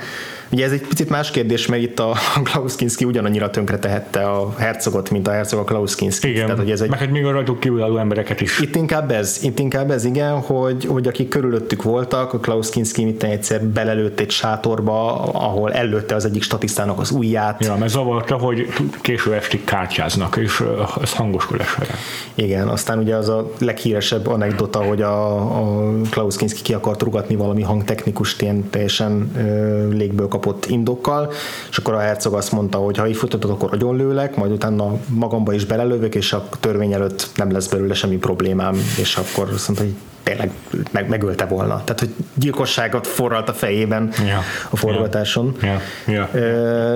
[0.52, 2.16] Ugye ez egy picit más kérdés, mert itt a
[2.52, 6.30] Klaus Kinski ugyanannyira tönkre tehette a hercogot, mint a hercog a Klaus Kinski.
[6.30, 6.90] Igen, Tehát, hogy ez egy...
[6.90, 8.60] meg hát még a rajtuk kívülálló embereket is.
[8.60, 13.04] Itt inkább ez, itt inkább ez igen, hogy, hogy akik körülöttük voltak, a Klaus Kinski
[13.04, 17.66] mit egyszer belelőtt egy sátorba, ahol előtte az egyik statisztának az ujját.
[17.66, 18.68] Ja, mert zavarta, hogy
[19.02, 20.64] késő estig kártyáznak, és
[21.02, 21.92] ez hangoskodás vele.
[22.36, 27.36] Igen, aztán ugye az a leghíresebb anekdota, hogy a, a Klaus Kinski ki akart rugatni
[27.36, 31.32] valami hangtechnikust ilyen teljesen ö, légből kapott indokkal,
[31.70, 35.54] és akkor a hercog azt mondta, hogy ha így futotod, akkor agyonlőlek, majd utána magamba
[35.54, 39.86] is belelövök, és a törvény előtt nem lesz belőle semmi problémám, és akkor azt mondta,
[39.86, 40.52] hogy tényleg
[40.92, 41.82] meg, megölte volna.
[41.84, 44.40] Tehát, hogy gyilkosságot forralt a fejében ja.
[44.70, 45.56] a forgatáson.
[45.62, 45.82] Ja.
[46.08, 46.14] Ja.
[46.14, 46.28] Ja.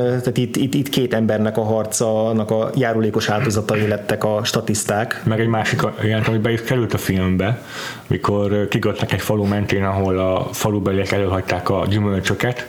[0.08, 5.22] Tehát itt, itt, itt két embernek a harca, annak a járulékos áldozatai lettek a statiszták.
[5.26, 7.62] Meg egy másik jelent, ami be is került a filmbe,
[8.08, 12.68] mikor kigottak egy falu mentén, ahol a falubeliek előhagyták a gyümölcsöket,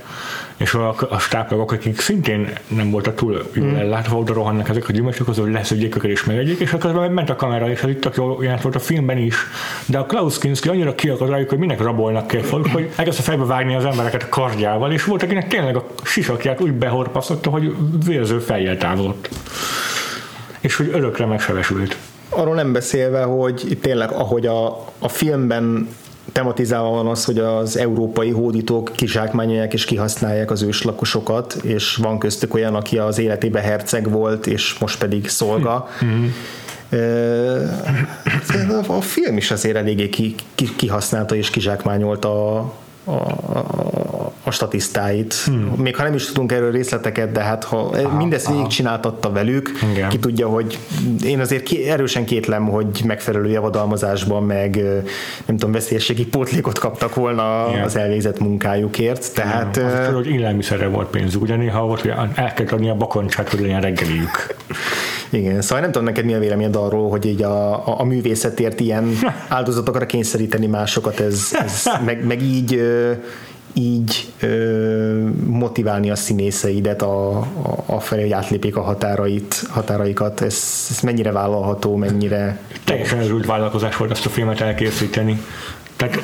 [0.56, 3.74] és a, a stáblagok, akik szintén nem voltak túl jól mm.
[3.74, 7.30] ellátva, oda rohannak ezek a gyümölcsök, az, hogy leszedjék őket és megegyék, és akkor ment
[7.30, 9.36] a kamera, és ez itt jó jelent volt a filmben is.
[9.86, 13.44] De a Klaus Kinski annyira kiakad rájuk, hogy minek rabolnak ki falut, hogy elkezdte fejbe
[13.44, 17.74] vágni az embereket a kardjával, és volt, akinek tényleg a sisakját úgy behorpasztotta, hogy
[18.06, 19.28] vérző fejjel távolott.
[20.60, 21.96] És hogy örökre megsebesült.
[22.28, 24.66] Arról nem beszélve, hogy tényleg ahogy a,
[24.98, 25.88] a filmben
[26.32, 32.54] tematizálva van az, hogy az európai hódítók kizsákmányolják és kihasználják az őslakosokat, és van köztük
[32.54, 35.88] olyan, aki az életében herceg volt, és most pedig szolga.
[36.04, 36.26] Mm-hmm.
[38.86, 40.34] A film is azért eléggé
[40.76, 42.64] kihasználta és kizsákmányolta
[43.06, 45.34] a, a, a statisztáit.
[45.34, 45.72] Hmm.
[45.76, 50.08] Még ha nem is tudunk erről részleteket, de hát ha aha, mindezt végigcsináltatta velük, Igen.
[50.08, 50.78] ki tudja, hogy
[51.24, 54.76] én azért ki, erősen kétlem, hogy megfelelő javadalmazásban, meg
[55.46, 57.84] nem tudom, veszélyességi pótlékot kaptak volna Igen.
[57.84, 59.34] az elvégzett munkájukért.
[59.34, 59.88] Tehát, Igen.
[59.88, 63.60] Az, hogy élelmiszerre volt pénzük, ugye néha volt, hogy el kell adni a bakoncsát, hogy
[63.60, 64.56] legyen reggeliük.
[65.30, 68.80] Igen, szóval nem tudom neked mi a véleményed arról, hogy így a, a, a művészetért
[68.80, 69.12] ilyen
[69.48, 72.80] áldozatokra kényszeríteni másokat, ez, ez meg, meg így
[73.78, 77.44] így ö, motiválni a színészeidet a, a,
[77.86, 80.40] a felé, hogy átlépjék a határait, határaikat.
[80.40, 82.58] Ez, ez mennyire vállalható, mennyire...
[82.84, 85.42] Teljesen örült vállalkozás volt azt a filmet elkészíteni.
[85.96, 86.22] Tehát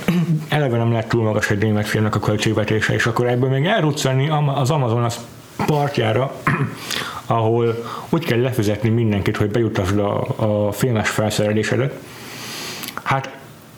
[0.48, 4.28] eleve nem lett túl magas egy német filmnek a költségvetése, és akkor ebből még elruccanni
[4.54, 5.18] az Amazon az
[5.66, 6.32] partjára,
[7.32, 11.98] ahol úgy kell lefizetni mindenkit, hogy bejutasd a, a filmes felszerelésedet.
[13.02, 13.36] Hát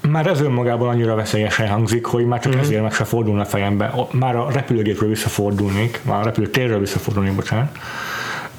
[0.09, 2.61] már ez önmagában annyira veszélyesen hangzik, hogy már csak mm-hmm.
[2.62, 3.94] ezért meg se fordulna fejembe.
[4.11, 7.78] Már a repülőgépről visszafordulnék, már a repülőtérről visszafordulnék, bocsánat.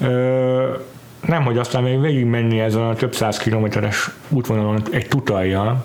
[0.00, 0.74] Ö,
[1.26, 5.84] nem, hogy aztán még végig menni ezen a több száz kilométeres útvonalon egy tutaljal,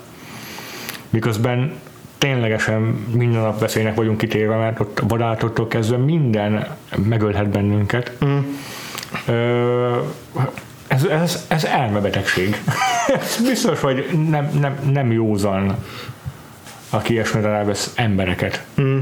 [1.10, 1.74] miközben
[2.18, 2.82] ténylegesen
[3.14, 8.18] minden nap veszélynek vagyunk kitéve, mert ott a vadállatottól kezdve minden megölhet bennünket.
[8.26, 8.38] Mm.
[9.26, 9.98] Ö,
[10.88, 12.62] ez, ez, ez elmebetegség.
[13.22, 15.76] ez biztos, hogy nem, nem, nem józan,
[16.90, 18.66] aki ilyesmire rávesz embereket.
[18.82, 19.00] Mm.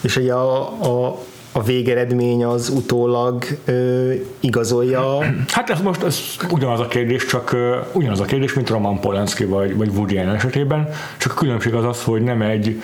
[0.00, 1.18] És ugye a, a,
[1.52, 5.18] a végeredmény az utólag ö, igazolja?
[5.48, 6.20] Hát ez most ez
[6.50, 10.34] ugyanaz a kérdés, csak ö, ugyanaz a kérdés, mint Roman Polanski vagy, vagy Woody Allen
[10.34, 12.82] esetében, csak a különbség az az, hogy nem egy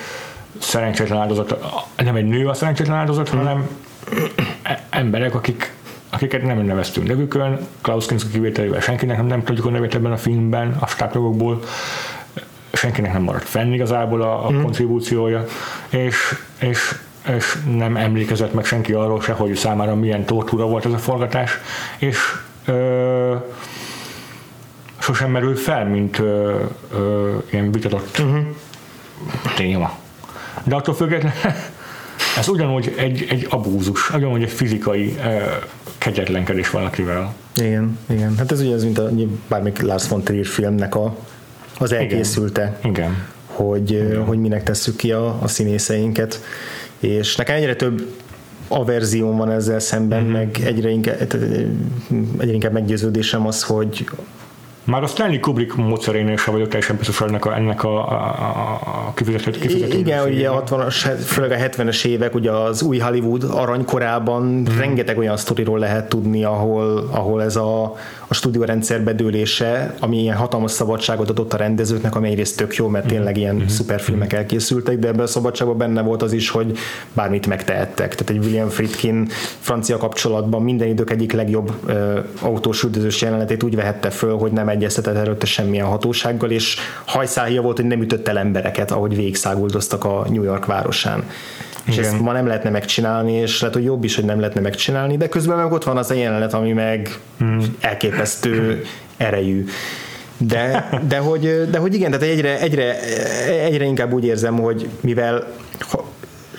[0.58, 1.56] szerencsétlen áldozat,
[1.96, 3.38] nem egy nő a szerencsétlen áldozat, hmm.
[3.38, 3.68] hanem
[4.62, 5.72] e- emberek, akik
[6.22, 10.16] akiket nem neveztünk nevükön, Klaus Kinski kivételével senkinek nem, nem tudjuk a nevét ebben a
[10.16, 11.62] filmben, a stáblagokból,
[12.72, 14.62] senkinek nem maradt fenn igazából a, a mm.
[14.62, 15.44] kontribúciója,
[15.88, 16.16] és,
[16.60, 16.94] és,
[17.36, 21.58] és nem emlékezett meg senki arról se, hogy számára milyen tortúra volt ez a forgatás,
[21.98, 22.18] és
[22.64, 23.34] ö,
[24.98, 26.60] sosem merül fel, mint ö,
[26.92, 28.44] ö, ilyen vitatott uh-huh.
[29.56, 29.92] téma.
[30.64, 31.38] De attól függetlenül
[32.38, 35.42] ez ugyanúgy egy, egy abúzus, ugyanúgy egy fizikai uh,
[35.98, 37.34] kegyetlenkedés valakivel.
[37.54, 38.36] Igen, igen.
[38.38, 39.10] Hát ez ugye az, mint a
[39.48, 41.16] bármik Lars von Trier filmnek a,
[41.78, 42.78] az elkészülte.
[42.78, 42.90] Igen.
[42.92, 43.26] igen.
[43.46, 44.24] Hogy, igen.
[44.24, 46.40] hogy minek tesszük ki a, a színészeinket.
[46.98, 48.06] És nekem egyre több
[48.68, 50.32] averzióm van ezzel szemben, mm-hmm.
[50.32, 51.20] meg egyre inkább,
[52.38, 54.04] egyre inkább meggyőződésem az, hogy
[54.84, 59.12] Már a Stanley Kubrick módszerénél sem vagyok teljesen biztos ennek a, ennek a, a, a
[59.14, 64.42] kifizetett, kifizetett Igen, ugye a 60-as, főleg a 70-es évek, ugye az új Hollywood aranykorában
[64.42, 64.78] mm.
[64.78, 67.82] rengeteg olyan sztoriról lehet tudni, ahol, ahol ez a,
[68.26, 73.06] a stúdiórendszer bedőlése, ami ilyen hatalmas szabadságot adott a rendezőknek, ami egyrészt tök jó, mert
[73.06, 73.66] tényleg ilyen mm-hmm.
[73.66, 76.78] szuperfilmek elkészültek, de ebben a szabadságban benne volt az is, hogy
[77.12, 78.14] bármit megtehettek.
[78.14, 79.26] Tehát egy William Friedkin
[79.58, 84.68] francia kapcsolatban minden idők egyik legjobb ö, autós üldözős jelenetét úgy vehette föl, hogy nem
[84.72, 90.26] egyeztetett előtte semmilyen hatósággal, és hajszálhia volt, hogy nem ütött el embereket, ahogy végigszáguldoztak a
[90.28, 91.24] New York városán.
[91.84, 92.04] És Igen.
[92.04, 95.28] ezt ma nem lehetne megcsinálni, és lehet, hogy jobb is, hogy nem lehetne megcsinálni, de
[95.28, 97.58] közben meg ott van az a jelenet, ami meg mm.
[97.80, 98.82] elképesztő
[99.16, 99.64] erejű.
[100.36, 103.00] De, de, hogy, de hogy igen, tehát egyre, egyre,
[103.46, 105.46] egyre inkább úgy érzem, hogy mivel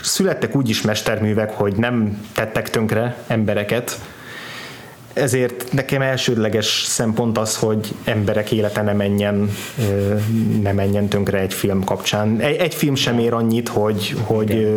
[0.01, 3.99] születtek úgy is mesterművek, hogy nem tettek tönkre embereket,
[5.13, 9.49] ezért nekem elsődleges szempont az, hogy emberek élete ne menjen,
[10.61, 12.39] ne menjen tönkre egy film kapcsán.
[12.39, 14.67] Egy, egy film sem ér annyit, hogy, hogy,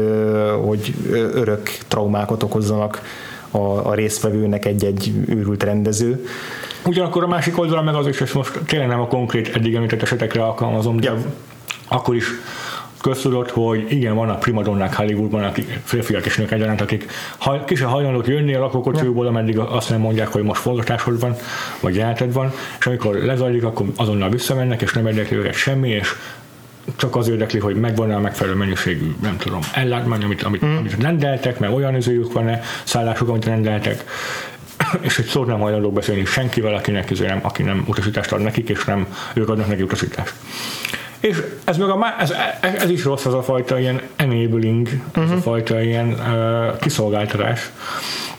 [0.65, 3.03] hogy örök traumákat okozzanak
[3.51, 6.27] a, a résztvevőnek egy-egy őrült rendező.
[6.85, 10.03] Ugyanakkor a másik oldalon meg az is, és most tényleg nem a konkrét eddig említett
[10.03, 11.17] esetekre alkalmazom, de ja.
[11.89, 12.25] akkor is
[13.09, 17.85] köztudott, hogy igen, vannak primadonnák Hollywoodban, akik férfiak és nők egyaránt, akik ha, ki se
[17.85, 21.35] hajlandók jönni a lakókocsiukból, ameddig azt nem mondják, hogy most forgatásod van,
[21.81, 26.15] vagy jelented van, és amikor lezajlik, akkor azonnal visszamennek, és nem érdekli őket semmi, és
[26.97, 30.77] csak az érdekli, hogy megvan-e a megfelelő mennyiségű, nem tudom, ellátmány, amit, amit, mm.
[30.77, 34.05] amit rendeltek, mert olyan izőjük van-e, szállásuk, amit rendeltek,
[35.09, 38.85] és egy szót nem hajlandók beszélni senkivel, akinek, nem, aki nem utasítást ad nekik, és
[38.85, 40.35] nem ők adnak neki utasítást.
[41.29, 45.25] És ez, meg a, ez, ez is rossz, az a fajta ilyen enabling, uh-huh.
[45.25, 45.43] ez a mhm.
[45.43, 47.71] fajta ilyen uh, kiszolgáltatás.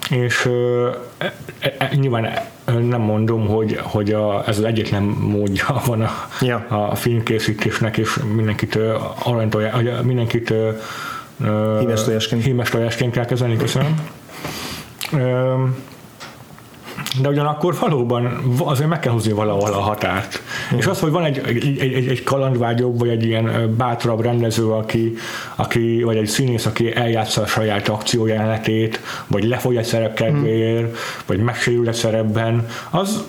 [0.10, 1.34] És uh, e,
[1.78, 2.28] e, nyilván
[2.66, 6.12] nem mondom, hogy, hogy a, ez az egyetlen módja van a,
[6.42, 6.66] ja.
[6.70, 12.44] a filmkészítésnek, és mindenkit uh, aranytolja, mindenkit uh, hímes tojásként.
[12.44, 13.96] hímes tojásként kell kezelni, köszönöm.
[15.12, 15.70] Uh,
[17.22, 20.42] de ugyanakkor valóban azért meg kell hozni valahol a határt.
[20.74, 20.78] Mm.
[20.78, 25.14] És az, hogy van egy, egy, egy, egy kalandvágyóbb, vagy egy ilyen bátrabb rendező, aki,
[25.56, 30.94] aki, vagy egy színész, aki eljátsza a saját akciójelenetét, vagy lefogy egy szerep kedvéért, mm.
[31.26, 33.24] vagy megsérül egy szerepben, az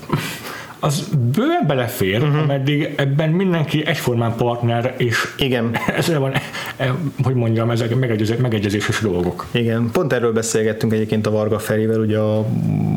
[0.80, 2.42] az bőven belefér, uh-huh.
[2.42, 5.76] ameddig ebben mindenki egyformán partner, és Igen.
[5.98, 6.32] ezzel van,
[6.76, 9.46] e, hogy mondjam, ezek megegyezés, megegyezéses dolgok.
[9.50, 12.46] Igen, pont erről beszélgettünk egyébként a Varga Ferivel, ugye a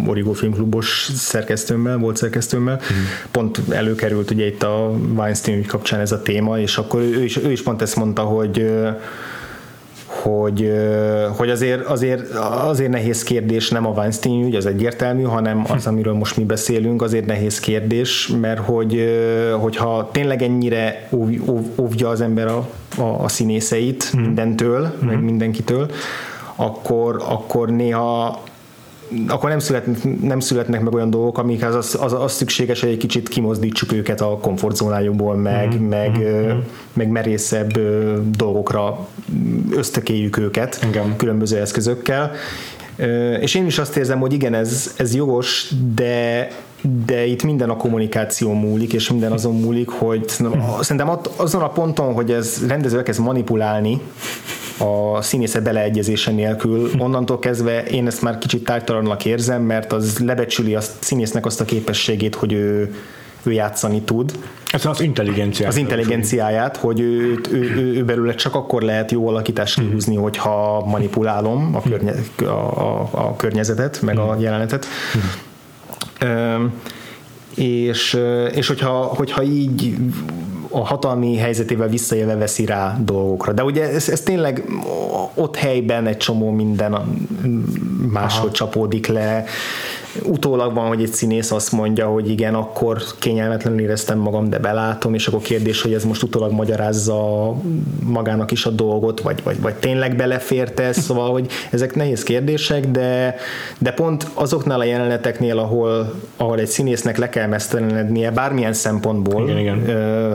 [0.05, 2.97] Origo Filmklubos szerkesztőmmel, volt szerkesztőmmel, uh-huh.
[3.31, 7.37] pont előkerült ugye itt a Weinstein ügy kapcsán ez a téma, és akkor ő is,
[7.37, 8.71] ő is pont ezt mondta, hogy
[10.11, 10.71] hogy,
[11.37, 12.29] hogy azért, azért,
[12.65, 17.01] azért nehéz kérdés nem a Weinstein ügy, az egyértelmű, hanem az, amiről most mi beszélünk,
[17.01, 19.09] azért nehéz kérdés, mert hogy,
[19.59, 24.21] hogyha tényleg ennyire óv, óv, óvja az ember a, a, a színészeit mm.
[24.21, 25.07] mindentől, mm.
[25.07, 25.91] meg mindenkitől,
[26.55, 28.43] akkor, akkor néha
[29.27, 32.97] akkor nem születnek, nem születnek meg olyan dolgok, amikhez az, az, az szükséges, hogy egy
[32.97, 35.87] kicsit kimozdítsuk őket a komfortzónájukból, meg, mm-hmm.
[35.87, 36.59] meg, mm-hmm.
[36.93, 37.79] meg merészebb
[38.35, 39.07] dolgokra
[39.71, 41.15] ösztökéljük őket Engem.
[41.15, 42.31] különböző eszközökkel.
[43.39, 46.47] És én is azt érzem, hogy igen, ez, ez jogos, de
[47.05, 50.27] de itt minden a kommunikáció múlik, és minden azon múlik, hogy
[50.79, 54.01] szerintem azon a ponton, hogy ez rendező elkezd manipulálni
[54.77, 60.75] a színésze beleegyezése nélkül, onnantól kezdve én ezt már kicsit tártalannak érzem, mert az lebecsüli
[60.75, 62.95] a színésznek azt a képességét, hogy ő
[63.43, 64.31] ő játszani tud.
[64.71, 65.73] Ez az intelligenciáját.
[65.73, 69.85] Az intelligenciáját, hogy ő, ő, ő, ő belőle csak akkor lehet jó alakítást mhm.
[69.87, 70.21] kihúzni, mm.
[70.21, 74.41] hogyha manipulálom a, környe, a, a, a környezetet, meg a mhm.
[74.41, 74.85] jelenetet.
[76.25, 76.65] Mm.
[77.55, 78.17] és,
[78.51, 79.95] és hogyha, hogyha így
[80.71, 83.51] a hatalmi helyzetével visszaélve veszi rá dolgokra.
[83.51, 84.63] De ugye ez, ez tényleg
[85.33, 86.91] ott helyben egy csomó minden
[88.11, 88.55] máshogy Aha.
[88.55, 89.45] csapódik le.
[90.23, 95.13] Utólag van, hogy egy színész azt mondja, hogy igen, akkor kényelmetlenül éreztem magam, de belátom,
[95.13, 97.51] és akkor kérdés, hogy ez most utólag magyarázza
[98.03, 103.35] magának is a dolgot, vagy, vagy, vagy tényleg beleférte, szóval, hogy ezek nehéz kérdések, de,
[103.77, 109.57] de pont azoknál a jeleneteknél, ahol, ahol egy színésznek le kell mesztelenednie bármilyen szempontból, igen,
[109.57, 109.89] igen.
[109.89, 110.33] Ö,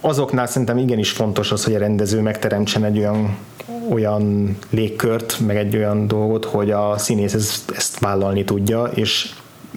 [0.00, 3.36] azoknál szerintem igenis fontos az, hogy a rendező megteremtsen egy olyan,
[3.90, 9.30] olyan légkört, meg egy olyan dolgot, hogy a színész ezt, ezt vállalni tudja, és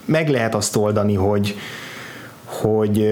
[0.06, 1.56] meg lehet azt oldani, hogy,
[2.46, 3.08] hogy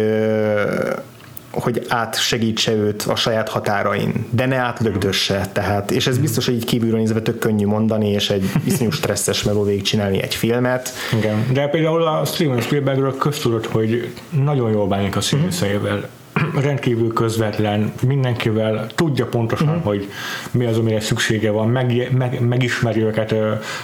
[1.52, 6.66] hogy átsegítse őt a saját határain, de ne átlögdösse, tehát, és ez biztos, hogy így
[6.66, 10.92] kívülről nézve tök könnyű mondani, és egy iszonyú stresszes meló csinálni egy filmet.
[11.18, 16.10] Igen, de például a Steven Spielbergről köztudott, hogy nagyon jól bánik a színészeivel,
[16.68, 19.84] rendkívül közvetlen, mindenkivel tudja pontosan, uh-huh.
[19.84, 20.10] hogy
[20.52, 23.36] mi az, amire szüksége van, meg, meg, megismeri őket,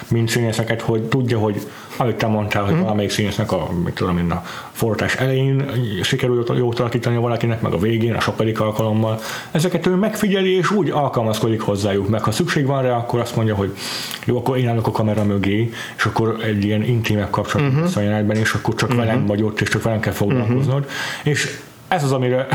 [0.08, 2.84] mint színészeket, hogy tudja, hogy amit te mondtál, hogy uh-huh.
[2.84, 4.42] valamelyik színésznek a, mit tudom én, a
[4.72, 5.70] forrás elején
[6.02, 9.20] sikerül jót alakítani valakinek, meg a végén, a sokadik alkalommal.
[9.50, 13.54] Ezeket ő megfigyeli, és úgy alkalmazkodik hozzájuk, meg ha szükség van rá, akkor azt mondja,
[13.54, 13.76] hogy
[14.24, 18.38] jó, akkor én állok a kamera mögé, és akkor egy ilyen intimebb kapcsolat uh-huh.
[18.38, 19.04] és akkor csak uh-huh.
[19.04, 20.84] velem vagy ott, és csak velem kell foglalkoznod.
[20.84, 20.92] Uh-huh.
[21.22, 21.58] És
[21.88, 22.46] ez az, amire,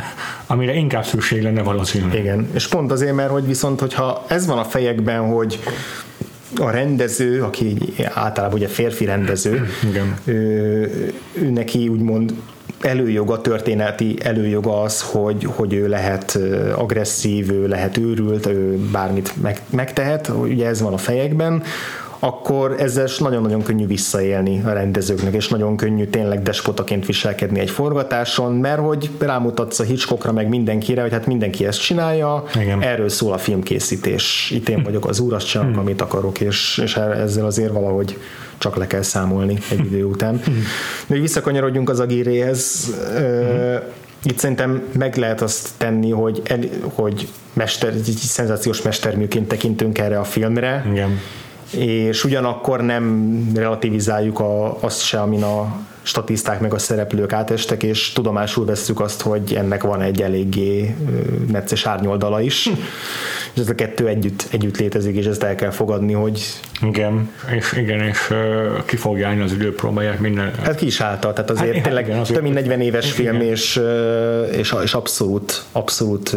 [0.47, 2.17] amire inkább szükség lenne valószínűleg.
[2.17, 5.59] Igen, és pont azért, mert hogy viszont, hogyha ez van a fejekben, hogy
[6.57, 7.77] a rendező, aki
[8.13, 10.15] általában ugye férfi rendező, Igen.
[10.25, 12.33] Ő, ő neki úgymond
[12.81, 16.39] előjoga, történeti előjoga az, hogy, hogy ő lehet
[16.75, 21.63] agresszív, ő lehet őrült, ő bármit meg, megtehet, ugye ez van a fejekben,
[22.23, 28.53] akkor ezzel nagyon-nagyon könnyű visszaélni a rendezőknek, és nagyon könnyű tényleg despotaként viselkedni egy forgatáson,
[28.53, 32.81] mert hogy rámutatsz a Hitchcockra meg mindenkire, hogy hát mindenki ezt csinálja, Igen.
[32.81, 34.51] erről szól a filmkészítés.
[34.53, 35.81] Itt én vagyok az úr, azt csinálok, hmm.
[35.81, 38.17] amit akarok, és, és ezzel azért valahogy
[38.57, 40.41] csak le kell számolni egy idő után.
[40.43, 40.63] Hmm.
[41.07, 43.79] De hogy visszakanyarodjunk az agíréhez, hmm.
[44.23, 46.59] itt szerintem meg lehet azt tenni, hogy, el,
[46.93, 51.19] hogy mester, szenzációs mesterműként tekintünk erre a filmre, Igen
[51.77, 58.11] és ugyanakkor nem relativizáljuk a, azt se, amin a statiszták meg a szereplők átestek, és
[58.11, 60.95] tudomásul vesszük azt, hogy ennek van egy eléggé
[61.47, 62.69] necces árnyoldala is,
[63.53, 66.41] és ez a kettő együtt, együtt létezik, és ezt el kell fogadni, hogy...
[66.81, 70.51] Igen, és igen, és uh, ki fogja állni az időpróbáját minden...
[70.63, 73.33] Hát ki is állta, tehát azért hát, tényleg igen, azért több mint 40 éves igen.
[73.33, 73.81] film, és,
[74.51, 76.35] és, és abszolút, abszolút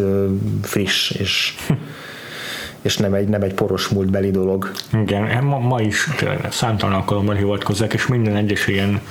[0.61, 1.53] friss, és
[2.85, 4.71] és nem egy, nem egy poros múltbeli dolog.
[4.93, 6.09] Igen, ma, ma is
[6.49, 9.01] számtalan alkalommal hivatkozzák, és minden egyes ilyen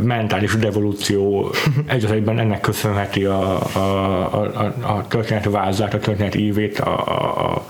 [0.00, 1.52] mentális devolúció
[1.86, 3.78] egy egyben ennek köszönheti a, a,
[4.34, 6.98] a, a történet vázát, a történet ívét, a,
[7.54, 7.66] a,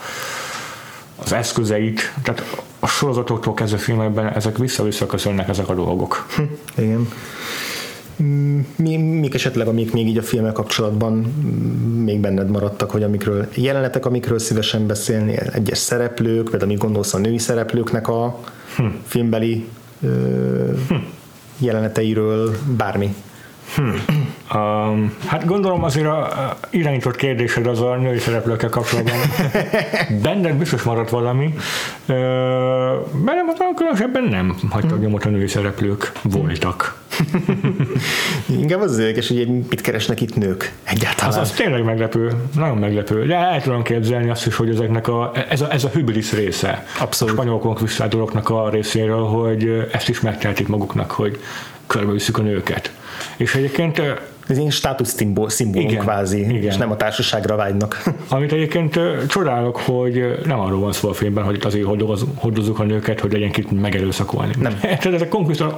[1.17, 2.45] az eszközeit, tehát
[2.79, 6.27] a sorozatoktól kezdve filmekben ezek vissza-vissza köszönnek ezek a dolgok.
[6.77, 7.09] Igen
[8.77, 11.13] mi, mik esetleg, amik még így a filmmel kapcsolatban
[12.05, 17.19] még benned maradtak, hogy amikről jelenetek, amikről szívesen beszélni, egyes szereplők, vagy amit gondolsz a
[17.19, 18.39] női szereplőknek a
[18.77, 18.85] hm.
[19.07, 19.69] filmbeli
[20.03, 20.09] ö,
[20.89, 20.95] hm.
[21.59, 23.15] jeleneteiről, bármi.
[23.77, 24.05] Hmm.
[24.55, 29.15] Um, hát gondolom azért a, a irányított kérdésed az a női szereplőkkel kapcsolatban.
[30.23, 31.47] Benned biztos maradt valami.
[31.47, 32.17] Uh,
[33.25, 36.13] bennem az különösebben nem hagytak nyomot a női szereplők.
[36.23, 37.02] Voltak.
[38.61, 41.31] Inkább az érdekes, hogy mit keresnek itt nők egyáltalán.
[41.31, 43.27] Az, az tényleg meglepő, nagyon meglepő.
[43.27, 46.87] De el tudom képzelni azt is, hogy ezeknek a, ez, a, ez a hübrisz része.
[47.01, 47.35] Abszolút.
[47.35, 51.39] A spanyol konkvisztádoroknak a részéről, hogy ezt is megtehetik maguknak, hogy
[51.87, 52.93] körbevisszük a nőket.
[53.37, 54.03] És egyébként
[54.53, 56.63] ez egy státusz szimbólum kvázi, igen.
[56.63, 58.03] és nem a társaságra vágynak.
[58.29, 61.85] Amit egyébként csodálok, hogy nem arról van szó a filmben, hogy itt azért
[62.35, 64.53] hordozzuk a nőket, hogy legyen kit megerőszakolni.
[64.61, 64.79] Nem.
[64.81, 65.75] Tehát ezek konkrétan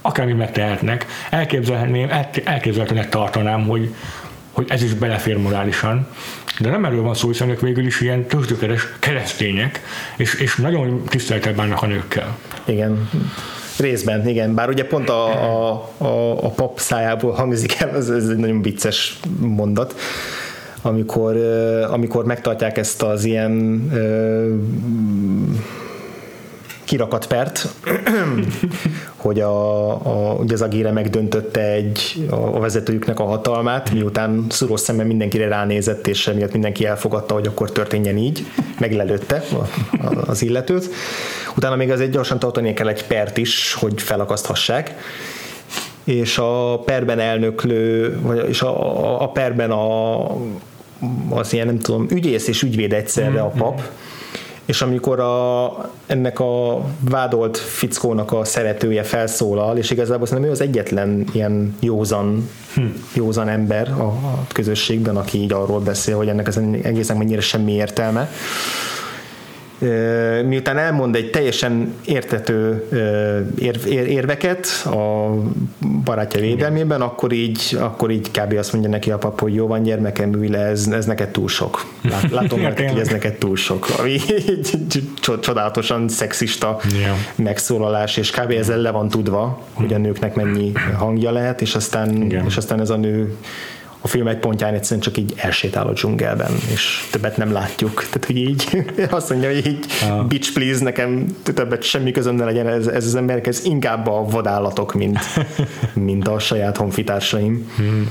[0.00, 1.06] akármi megtehetnek.
[1.30, 2.08] Elképzelhetném,
[2.44, 3.94] elképzelhetőnek tartanám, hogy,
[4.52, 6.06] hogy ez is belefér morálisan.
[6.60, 9.80] De nem erről van szó, hiszen ők végül is ilyen tőzsdökeres keresztények,
[10.16, 12.36] és, és nagyon tiszteltek bánnak a nőkkel.
[12.64, 13.08] Igen.
[13.82, 14.54] Részben, igen.
[14.54, 18.62] Bár ugye pont a, a, a, a pap szájából hangzik el, ez, ez egy nagyon
[18.62, 19.94] vicces mondat
[20.82, 21.36] amikor,
[21.90, 23.82] amikor megtartják ezt az ilyen
[26.92, 27.68] kirakat pert,
[29.16, 35.06] hogy a, a, ugye az Agire megdöntötte egy, a, vezetőjüknek a hatalmát, miután szuros szemben
[35.06, 38.44] mindenkire ránézett, és emiatt mindenki elfogadta, hogy akkor történjen így,
[38.78, 39.44] meglelőtte
[40.26, 40.88] az illetőt.
[41.56, 44.94] Utána még azért gyorsan tartani kell egy pert is, hogy felakaszthassák.
[46.04, 50.24] És a perben elnöklő, vagy és a, a perben a,
[51.30, 53.80] az ilyen, nem tudom, ügyész és ügyvéd egyszerre a pap,
[54.64, 60.60] és amikor a, ennek a vádolt fickónak a szeretője felszólal, és igazából szerintem ő az
[60.60, 62.82] egyetlen ilyen józan, hm.
[63.14, 67.72] józan ember a, a közösségben, aki így arról beszél, hogy ennek az egésznek mennyire semmi
[67.72, 68.30] értelme,
[70.46, 72.86] miután elmond egy teljesen értető
[73.58, 75.34] ér, ér, érveket a
[76.04, 78.58] barátja védelmében, akkor így, akkor így kb.
[78.58, 81.86] azt mondja neki a pap, hogy jó van gyermekem, le, ez, ez neked túl sok.
[82.02, 83.86] Lát, látom hogy ez neked túl sok.
[83.98, 84.16] Ami
[85.40, 87.16] csodálatosan szexista yeah.
[87.34, 88.50] megszólalás, és kb.
[88.50, 92.90] ezzel le van tudva, hogy a nőknek mennyi hangja lehet, és aztán, és aztán ez
[92.90, 93.36] a nő
[94.04, 97.94] a film egy pontján egyszerűen csak így elsétál a dzsungelben, és többet nem látjuk.
[98.10, 100.26] Tehát, hogy így azt mondja, hogy így ah.
[100.26, 104.24] bitch please, nekem többet semmi közöm ne legyen ez, ez az emberek, ez inkább a
[104.24, 105.18] vadállatok, mint,
[105.94, 107.70] mint a saját honfitársaim.
[107.76, 108.10] Hmm.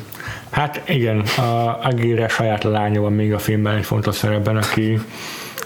[0.50, 5.00] Hát igen, a Agire saját lánya van még a filmben egy fontos szerepben, aki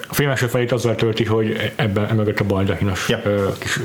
[0.08, 3.20] a film első felét azzal tölti, hogy ebben emögött a baldahinos ja.
[3.60, 3.80] kis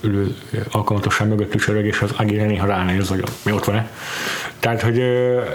[0.00, 0.34] ülő
[0.70, 3.90] alkalmatosság mögött tücsörög, és az Agire néha ránéz, hogy mi ott van-e.
[4.58, 5.02] Tehát, hogy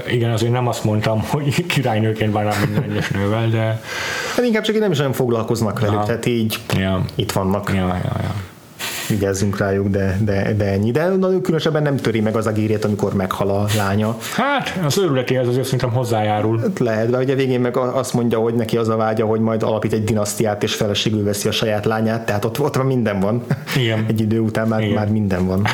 [0.07, 3.81] igen, azért nem azt mondtam, hogy királynőként bánnám minden egyes nővel, de...
[4.35, 6.03] Hát inkább csak így nem is olyan foglalkoznak velük, ja.
[6.03, 7.05] tehát így ja.
[7.15, 7.69] itt vannak.
[7.73, 8.51] Ja, ja, ja
[9.13, 10.91] vigyázzunk rájuk, de, de, de ennyi.
[10.91, 14.17] De nagyon különösebben nem töri meg az agírét, amikor meghal a lánya.
[14.35, 16.59] Hát, az őrületéhez azért szerintem hozzájárul.
[16.59, 19.63] Hát lehet, de ugye végén meg azt mondja, hogy neki az a vágya, hogy majd
[19.63, 23.43] alapít egy dinasztiát, és feleségül veszi a saját lányát, tehát ott, ott van minden van.
[23.77, 24.05] Igen.
[24.07, 24.93] Egy idő után már, igen.
[24.93, 25.67] már minden van.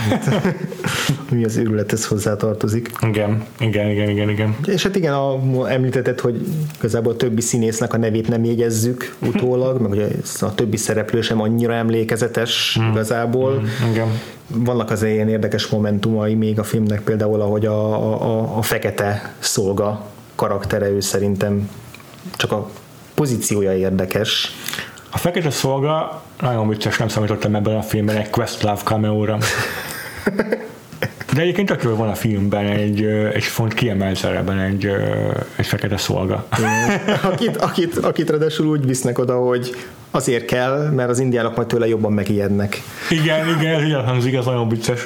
[1.31, 2.91] Mi az őrülethez hozzátartozik.
[3.01, 4.55] Igen, igen, igen, igen, igen.
[4.65, 6.45] És hát igen, a, említetted, hogy
[6.77, 10.07] igazából a többi színésznek a nevét nem jegyezzük utólag, meg ugye
[10.39, 12.89] a többi szereplő sem annyira emlékezetes mm.
[12.89, 13.61] igazából igazából.
[13.86, 14.21] Mm, igen.
[14.47, 20.05] Vannak az ilyen érdekes momentumai még a filmnek, például ahogy a, a, a fekete szolga
[20.36, 21.69] karaktere, ő szerintem
[22.36, 22.69] csak a
[23.13, 24.51] pozíciója érdekes.
[25.11, 29.38] A fekete szolga nagyon vicces, nem számítottam ebben a filmben egy Questlove cameo-ra.
[31.34, 33.03] De egyébként tök van a filmben egy,
[33.34, 34.86] egy font kiemelt szerepben egy,
[35.55, 36.45] egy fekete szolga.
[37.21, 39.75] akit, akit, akit ráadásul úgy visznek oda, hogy
[40.12, 42.82] azért kell, mert az indiánok majd tőle jobban megijednek.
[43.10, 44.99] Igen, igen, ilyen hangzik, ez nagyon vicces.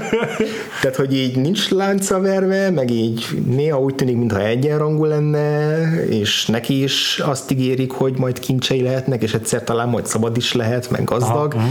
[0.80, 6.46] Tehát, hogy így nincs lánca verve, meg így néha úgy tűnik, mintha egyenrangú lenne, és
[6.46, 10.90] neki is azt ígérik, hogy majd kincsei lehetnek, és egyszer talán majd szabad is lehet,
[10.90, 11.66] meg gazdag, Aha,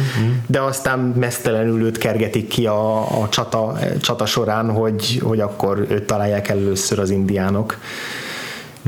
[0.48, 6.04] de aztán mesztelenül őt kergetik ki a, a csata, csata során, hogy, hogy akkor őt
[6.04, 7.78] találják először az indiánok.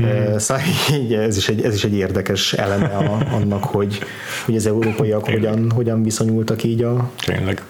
[0.00, 0.38] Hmm.
[0.38, 3.98] Szóval így, ez, is egy, ez is egy érdekes eleme a, annak, hogy,
[4.44, 7.62] hogy az európaiak hogyan, hogyan viszonyultak így a, Tényleg.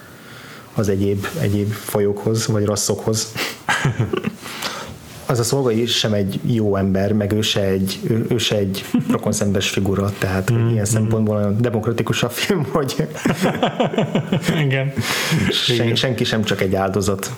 [0.75, 3.33] az egyéb, egyéb fajokhoz, vagy rasszokhoz.
[5.31, 8.57] az a szolga is sem egy jó ember, meg ő se egy, ő, ő se
[8.57, 10.93] egy rokonszembes figura, tehát mm, ilyen mm.
[10.93, 13.09] szempontból olyan demokratikus a film, hogy
[14.65, 14.93] Igen.
[15.51, 17.33] Sen, senki sem csak egy áldozat.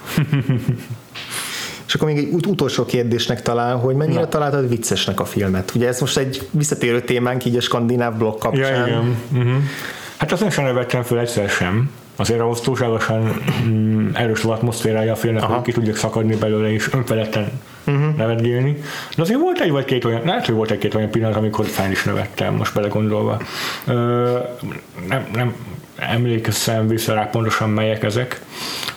[1.93, 4.28] És akkor még egy ut- utolsó kérdésnek talán, hogy mennyire Na.
[4.28, 5.72] találtad viccesnek a filmet?
[5.74, 8.76] Ugye ez most egy visszatérő témánk így a skandináv blokk kapcsán.
[8.76, 9.16] Ja, igen.
[9.32, 9.62] Uh-huh.
[10.16, 11.90] Hát azt nem sem vettem föl egyszer sem.
[12.16, 17.61] Azért ahhoz túlságosan mm, erős atmoszférája a filmnek, hogy ki tudjak szakadni belőle és önfeledten
[17.86, 18.16] uh-huh.
[18.16, 18.76] nevetgélni.
[19.16, 21.90] De azért volt egy vagy két olyan, lehet, hogy volt egy-két olyan pillanat, amikor fán
[21.90, 23.40] is nevettem, most belegondolva.
[23.86, 24.38] Ö,
[25.09, 25.55] nem, nem,
[26.09, 28.40] emlékeztem vissza rá pontosan melyek ezek.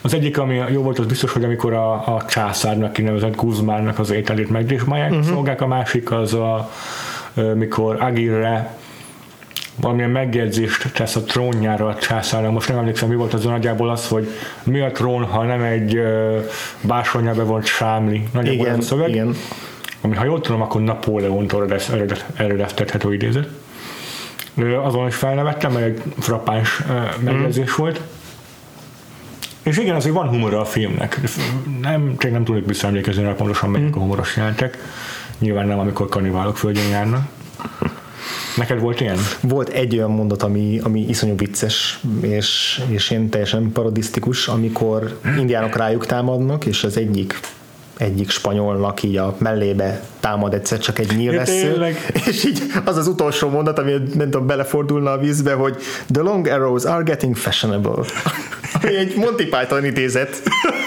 [0.01, 4.11] Az egyik, ami jó volt, az biztos, hogy amikor a, a császárnak kinevezett Guzmánnak az
[4.11, 5.25] ételét megdésmálják, uh-huh.
[5.25, 6.71] szolgák, a másik az a
[7.53, 8.77] mikor Agirre
[9.75, 12.51] valamilyen megjegyzést tesz a trónjára a császárnak.
[12.51, 14.27] Most nem emlékszem, mi volt az nagyjából az, hogy
[14.63, 15.99] mi a trón, ha nem egy
[16.81, 18.27] básonyába bevont sámli.
[18.33, 19.09] Nagyjából igen, az a szöveg.
[19.09, 19.35] Igen.
[20.01, 21.67] Ami, ha jól tudom, akkor Napóleontól
[22.35, 23.47] eredeztethető idézet
[24.83, 26.81] azon is felnevettem, mert egy frappáns
[27.19, 27.75] megjegyzés mm.
[27.77, 28.01] volt.
[29.63, 31.19] És igen, azért van humor a filmnek.
[31.81, 33.97] Nem, csak nem tudok visszaemlékezni rá pontosan melyik mm.
[33.97, 34.77] a humoros jelentek.
[35.39, 37.27] Nyilván nem, amikor kaniválok földjén járnak.
[38.55, 39.17] Neked volt ilyen?
[39.41, 45.75] Volt egy olyan mondat, ami, ami iszonyú vicces, és, és én teljesen parodisztikus, amikor indiánok
[45.75, 47.39] rájuk támadnak, és az egyik
[47.97, 51.87] egyik spanyolnak így a mellébe támad egyszer csak egy nyílvessző, ja,
[52.29, 55.75] és így az az utolsó mondat, ami nem tudom, belefordulna a vízbe, hogy
[56.11, 57.93] the long arrows are getting fashionable.
[58.81, 60.41] Ami egy Monty Python idézet,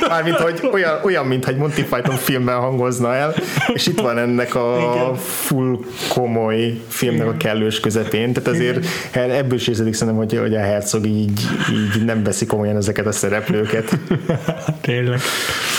[0.09, 3.34] mármint, hogy olyan, olyan mint egy Monty Python filmben hangozna el,
[3.72, 5.14] és itt van ennek a Igen.
[5.14, 5.78] full
[6.09, 9.30] komoly filmnek a kellős közepén, tehát azért Igen.
[9.30, 11.41] ebből is érződik szerintem, hogy, hogy a Herzog így,
[11.72, 13.99] így nem veszi komolyan ezeket a szereplőket.
[14.80, 15.20] Tényleg.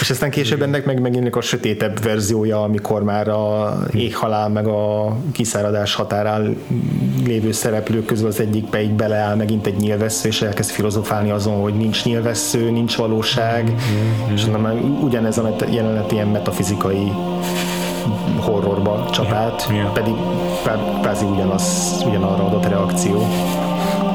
[0.01, 3.48] És aztán később ennek meg megint a sötétebb verziója, amikor már a
[3.93, 6.57] éghalál meg a kiszáradás határán
[7.25, 11.73] lévő szereplők közül az egyikbe így beleáll megint egy nyilvessző, és elkezd filozofálni azon, hogy
[11.73, 14.33] nincs nyilvessző, nincs valóság, mm-hmm.
[14.33, 14.73] és már
[15.03, 17.11] ugyanez a jelenet ilyen metafizikai
[18.39, 19.93] horrorba csapát, yeah, yeah.
[19.93, 20.13] pedig
[21.01, 23.27] kvázi ugyanaz, ugyanarra adott reakció.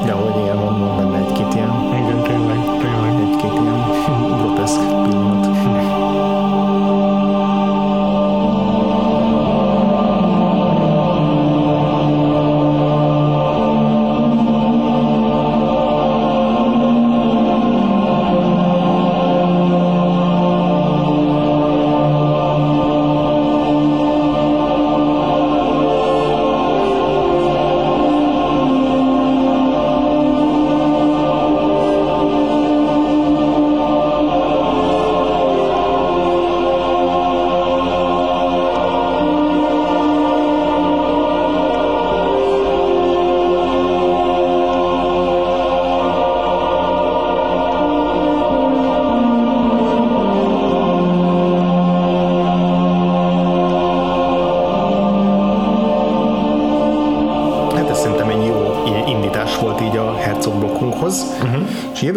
[0.05, 1.34] De ahogy ilyen mondom, benne egy-két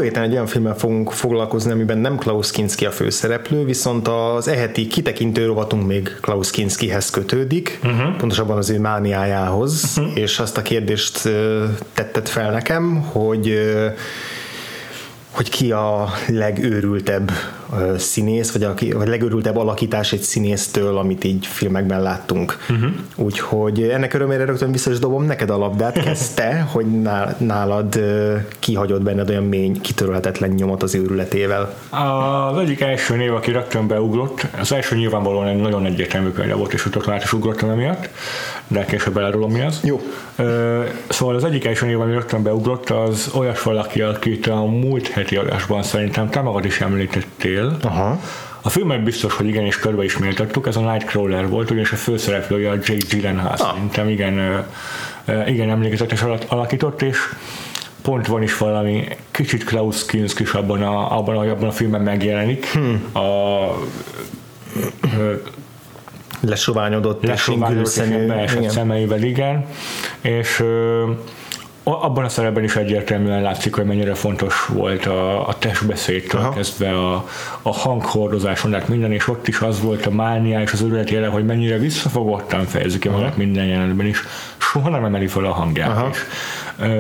[0.09, 4.86] héten egy olyan filmmel fogunk foglalkozni, amiben nem Klaus Kinski a főszereplő, viszont az eheti
[4.86, 8.16] kitekintő rovatunk még Klaus Kinskihez kötődik, uh-huh.
[8.16, 10.18] pontosabban az ő mániájához, uh-huh.
[10.18, 11.28] és azt a kérdést
[11.92, 13.59] tetted fel nekem, hogy
[15.30, 17.30] hogy ki a legőrültebb
[17.99, 22.57] színész, vagy a vagy legőrültebb alakítás egy színésztől, amit így filmekben láttunk.
[22.71, 22.91] Uh-huh.
[23.16, 26.87] Úgyhogy ennek örömére rögtön vissza is dobom neked a labdát, kezdte, hogy
[27.39, 28.01] nálad
[28.59, 31.75] kihagyott benned olyan mély, kitörölhetetlen nyomot az őrületével.
[31.91, 36.73] Az egyik első név, aki rögtön beugrott, az első nyilvánvalóan egy nagyon egyértelmű könyve volt,
[36.73, 38.09] és utána is ugrottam emiatt,
[38.69, 39.81] de később elárulom mi az.
[39.85, 40.01] Jó.
[41.09, 45.37] Szóval az egyik első név, ami rögtön beugrott, az olyas valaki, akit a múlt heti
[45.37, 47.77] adásban szerintem te magad is említettél.
[47.83, 48.21] Aha.
[48.62, 52.75] A filmet biztos, hogy igenis körbe ismertettük, ez a Nightcrawler volt, ugyanis a főszereplője a
[52.75, 53.73] Jake Gyllenhaal ah.
[53.73, 54.66] szerintem igen,
[55.47, 57.19] igen emlékezetes alakított, és
[58.03, 62.01] pont van is valami kicsit Klaus Kinski is abban a, abban, a, abban a filmben
[62.01, 62.66] megjelenik.
[62.66, 63.05] Hmm.
[63.12, 63.21] A,
[66.41, 69.66] lesoványodott, lesoványodott és szemű, szemeivel, igen.
[70.20, 70.64] És
[71.82, 76.53] abban a szerepben is egyértelműen látszik, hogy mennyire fontos volt a, a testbeszédtől Aha.
[76.53, 77.28] kezdve a,
[77.62, 81.26] a hanghordozáson, tehát minden, és ott is az volt a mániá és az örület jele,
[81.26, 84.22] hogy mennyire visszafogottan fejezik ki magát minden jelenetben is,
[84.57, 86.09] soha nem emeli fel a hangját Aha.
[86.09, 86.18] is.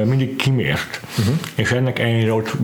[0.04, 1.00] Mindig kimért.
[1.18, 1.34] Uh-huh.
[1.54, 2.56] És ennek ennyire ott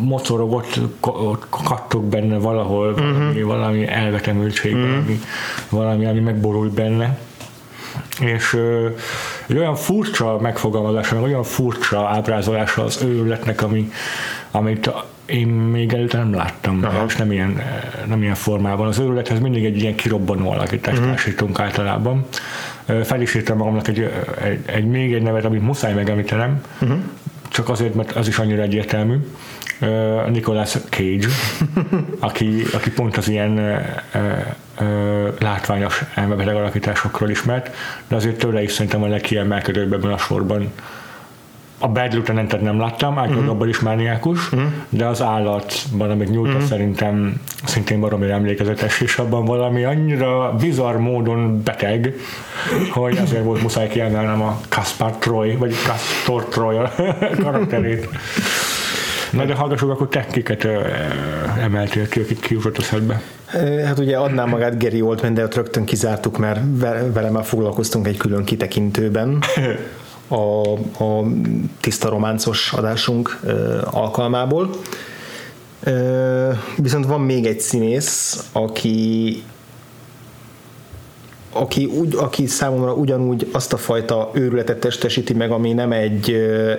[0.00, 3.08] mocorogott, ott kattog benne valahol uh-huh.
[3.08, 4.90] valami, valami elvetemültség, uh-huh.
[4.90, 5.20] valami,
[5.68, 7.18] valami, ami megborult benne
[8.20, 8.56] és
[9.46, 13.90] egy olyan furcsa megfogalmazása, olyan furcsa ábrázolása az őrületnek, ami,
[14.50, 14.90] amit
[15.26, 17.04] én még előtte nem láttam, Aha.
[17.06, 17.62] és nem ilyen,
[18.06, 18.86] nem ilyen formában.
[18.86, 21.14] Az őrülethez mindig egy ilyen kirobbanó alakítást uh-huh.
[21.14, 22.26] társítunk általában.
[23.02, 24.10] Fel is írtam magamnak egy,
[24.42, 26.98] egy, egy, még egy nevet, amit muszáj megemlítenem, uh-huh.
[27.48, 29.16] csak azért, mert az is annyira egyértelmű.
[29.80, 31.26] Uh, Nicolas Cage,
[32.28, 34.26] aki, aki pont az ilyen uh,
[34.80, 37.74] uh, látványos elmebeteg alakításokról ismert,
[38.08, 40.72] de azért tőle is szerintem a legkiemelkedőbb ebben a sorban.
[41.84, 43.68] A Bad Lieutenant-et nem láttam, általában uh-huh.
[43.68, 44.68] is mániákus, uh-huh.
[44.88, 46.68] de az állatban, amit nyújtott uh-huh.
[46.68, 52.14] szerintem szintén baromi emlékezetes, és abban valami annyira bizarr módon beteg,
[52.90, 56.76] hogy azért volt muszáj kiemelnem a Kaspar Troy, vagy Castor Troy
[57.44, 58.08] karakterét.
[59.30, 60.66] Na de hallgassuk, akkor te kiket
[61.60, 63.22] emeltél ki, akik kiutott a szedbe?
[63.84, 66.60] Hát ugye adná magát Gary Oldman, de ott rögtön kizártuk, mert
[67.12, 69.38] vele már foglalkoztunk egy külön kitekintőben.
[70.32, 70.72] A,
[71.04, 71.24] a
[71.80, 73.40] tiszta románcos adásunk
[73.84, 74.70] alkalmából.
[76.76, 79.42] Viszont van még egy színész, aki
[81.52, 86.30] aki, úgy, aki számomra ugyanúgy azt a fajta őrületet testesíti meg, ami nem egy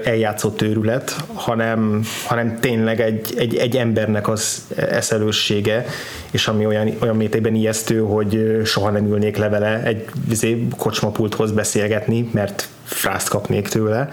[0.04, 5.86] eljátszott őrület, hanem, hanem tényleg egy, egy, egy embernek az eszelőssége,
[6.32, 11.52] és ami olyan, olyan mértékben ijesztő, hogy soha nem ülnék le vele egy izé, kocsmapulthoz
[11.52, 14.10] beszélgetni, mert frászt kapnék tőle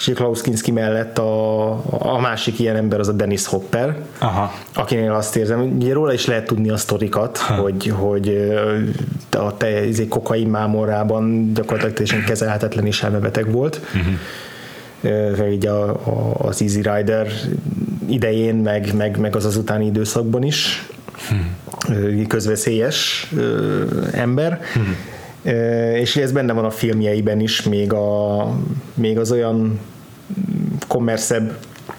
[0.00, 1.70] és Klaus Kinski mellett a,
[2.14, 4.52] a másik ilyen ember az a Dennis Hopper, Aha.
[4.74, 7.54] akinél azt érzem, ugye róla is lehet tudni a sztorikat, ha.
[7.54, 8.52] hogy, hogy
[9.30, 13.80] a te izé, kokain mámorában gyakorlatilag teljesen kezelhetetlen és elmebeteg volt.
[13.94, 15.52] Uh-huh.
[15.52, 17.26] Így a, a, az Easy Rider
[18.08, 20.88] idején, meg, meg, meg az az utáni időszakban is.
[21.28, 21.56] Hmm.
[22.26, 23.30] Közveszélyes
[24.12, 24.60] ember.
[24.72, 24.96] Hmm
[25.94, 28.46] és ez benne van a filmjeiben is, még, a,
[28.94, 29.78] még az olyan
[30.88, 31.56] kommerszebb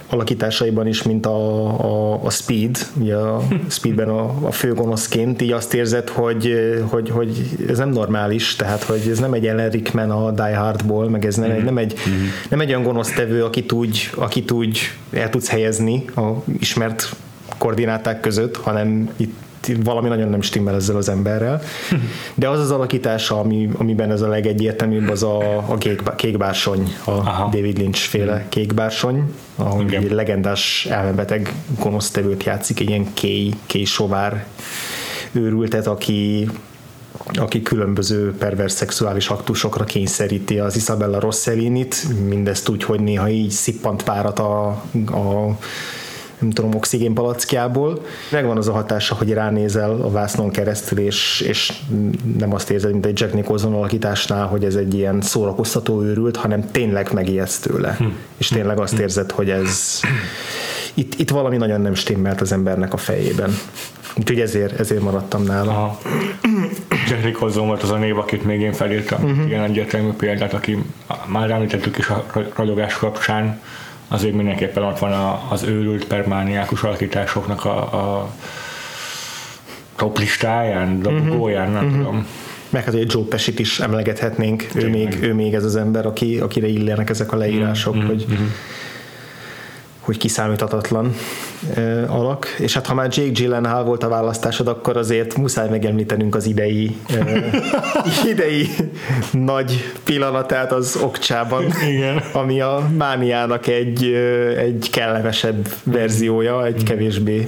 [0.09, 5.73] alakításaiban is, mint a, a, a Speed, ugye a Speedben a, a főgonoszként, így azt
[5.73, 6.53] érzed, hogy,
[6.89, 11.09] hogy, hogy ez nem normális, tehát hogy ez nem egy Ellen Rickman a Die Hardból,
[11.09, 11.63] meg ez nem, mm-hmm.
[11.63, 12.25] nem, egy, mm-hmm.
[12.49, 14.79] nem egy olyan gonosztevő, akit úgy, akit úgy
[15.11, 17.15] el tudsz helyezni a ismert
[17.57, 19.33] koordináták között, hanem itt
[19.83, 21.61] valami nagyon nem stimmel ezzel az emberrel.
[22.35, 27.11] De az az alakítása, ami, amiben ez a legegyértelműbb, az a, a kék, kékbársony, a
[27.11, 27.49] Aha.
[27.49, 34.45] David Lynch féle kékbársony, ahol egy legendás elmebeteg gonosztevőt játszik, egy ilyen kéj, kéj sovár
[35.31, 36.49] őrültet, aki
[37.33, 44.03] aki különböző pervers szexuális aktusokra kényszeríti az Isabella Rossellinit, mindezt úgy, hogy néha így szippant
[44.03, 44.67] párat a,
[45.05, 45.57] a
[46.41, 48.05] nem tudom, oxigén palackjából.
[48.31, 51.73] Megvan az a hatása, hogy ránézel a vásznon keresztül, és, és
[52.37, 56.71] nem azt érzed, mint egy Jack Nicholson alakításnál, hogy ez egy ilyen szórakoztató őrült, hanem
[56.71, 57.95] tényleg megijedsz tőle.
[57.97, 58.05] Hm.
[58.37, 59.01] És tényleg azt hm.
[59.01, 59.99] érzed, hogy ez
[60.93, 63.57] itt, itt valami nagyon nem stimmelt az embernek a fejében.
[64.17, 65.71] Úgyhogy ezért, ezért maradtam nála.
[65.71, 65.99] Aha.
[67.09, 69.23] Jack Nicholson volt az a név, akit még én felírtam.
[69.23, 69.47] Uh-huh.
[69.47, 70.83] Ilyen egyértelmű példát, aki
[71.27, 72.25] már említettük is a
[72.55, 73.61] ragyogás kapcsán,
[74.11, 78.31] azért mindenképpen ott van a, az őrült permániákus alakításoknak a, a
[79.95, 81.81] top listáján, dobogóján, uh-huh.
[81.81, 82.05] nem uh-huh.
[82.05, 82.27] tudom.
[82.69, 86.39] Meg hát, hogy Joe Pesci-t is emlegethetnénk, ő még, ő még ez az ember, aki,
[86.39, 88.09] akire illenek ezek a leírások, uh-huh.
[88.09, 88.47] hogy uh-huh
[90.01, 91.15] hogy kiszámíthatatlan
[91.77, 96.35] uh, alak, és hát ha már Jake Gyllenhaal volt a választásod, akkor azért muszáj megemlítenünk
[96.35, 97.53] az idei uh,
[98.31, 98.69] idei
[99.31, 102.21] nagy pillanatát az okcsában, Igen.
[102.33, 107.43] ami a mániának egy, uh, egy kellemesebb verziója, egy kevésbé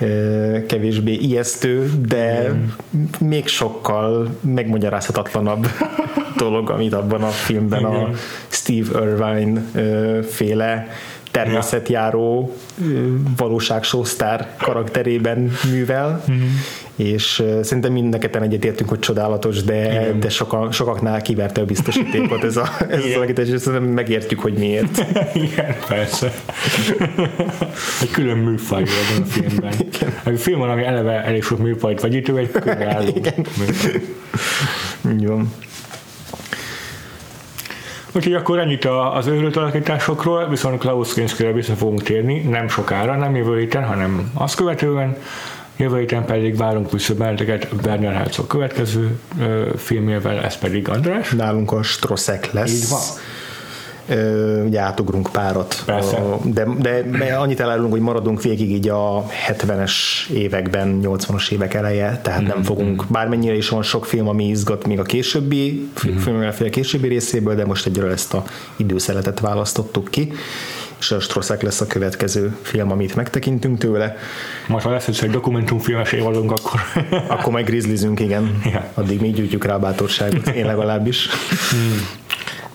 [0.00, 2.74] uh, kevésbé ijesztő, de Igen.
[3.20, 5.66] még sokkal megmagyarázhatatlanabb
[6.36, 7.92] dolog, amit abban a filmben Igen.
[7.92, 8.10] a
[8.48, 10.88] Steve Irvine uh, féle
[11.30, 12.56] természetjáró
[13.36, 16.46] valóságshow sztár karakterében művel, mm-hmm.
[16.96, 22.68] és szerintem mindenketen egyetértünk, hogy csodálatos, de, de soka, sokaknál kiverte a biztosítékot ez, a,
[22.88, 25.04] ez az alakítás, és szerintem megértjük, hogy miért.
[25.50, 26.32] Igen, persze.
[28.02, 29.72] egy külön műfaj van a filmben.
[29.72, 30.14] Igen.
[30.24, 33.12] A film van, ami eleve elég sok műfajt vagyítő, egy különálló
[33.58, 34.00] műfaj.
[35.18, 35.40] Jó.
[38.12, 43.36] Úgyhogy akkor ennyit az őrült alakításokról, viszont Klaus Kinskire vissza fogunk térni, nem sokára, nem
[43.36, 45.16] jövő héten, hanem azt követően.
[45.76, 51.30] Jövő héten pedig várunk vissza benneteket Werner Herzog következő ö, filmjével, ez pedig András.
[51.30, 52.82] Nálunk a Stroszek lesz.
[52.82, 53.00] Így van
[54.64, 55.84] ugye átugrunk párat.
[56.44, 59.92] De, de, de annyit elárulunk, hogy maradunk végig így a 70-es
[60.32, 62.48] években, 80-as évek eleje, tehát mm-hmm.
[62.48, 66.16] nem fogunk, bármennyire is van sok film, ami izgat még a későbbi mm-hmm.
[66.16, 68.44] filmvel a későbbi részéből, de most egyről ezt a
[68.76, 70.32] időszeletet választottuk ki
[70.98, 74.16] és a Strosszák lesz a következő film, amit megtekintünk tőle.
[74.68, 76.80] Majd ha lesz egy dokumentumfilmes évadunk, akkor...
[77.28, 78.60] akkor meg grizzlizünk, igen.
[78.72, 78.90] Ja.
[78.94, 81.28] Addig mi gyűjtjük rá a bátorságot, én legalábbis.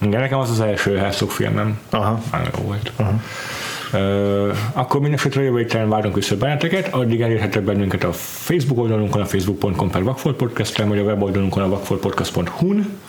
[0.03, 1.79] Igen, nekem az az első Herzog filmem.
[1.89, 2.21] Aha.
[2.31, 2.91] Nagyon jó volt.
[2.95, 3.19] Aha.
[3.93, 9.25] Uh, akkor mindenesetre jövő héten várunk vissza benneteket, addig elérhetek bennünket a Facebook oldalunkon, a
[9.25, 12.99] facebook.com per Vagfolt podcast vagy a weboldalunkon a vagfoltpodcast.hu-n.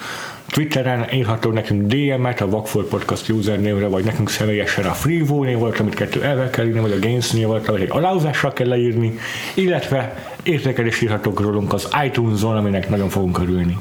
[0.47, 5.79] Twitteren írható nekünk DM-et a Vagfolt Podcast usernévre, vagy nekünk személyesen a Freevo név volt,
[5.79, 9.19] amit kettő elvel kell írni, vagy a Gains volt, vagy egy aláhozással kell leírni,
[9.55, 13.79] illetve értékelés írhatók rólunk az iTunes-on, aminek nagyon fogunk örülni.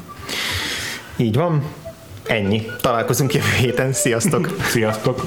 [1.16, 1.62] Így van.
[2.26, 2.66] Ennyi.
[2.80, 3.92] Találkozunk jövő héten.
[3.92, 4.56] Sziasztok!
[4.62, 5.24] Sziasztok!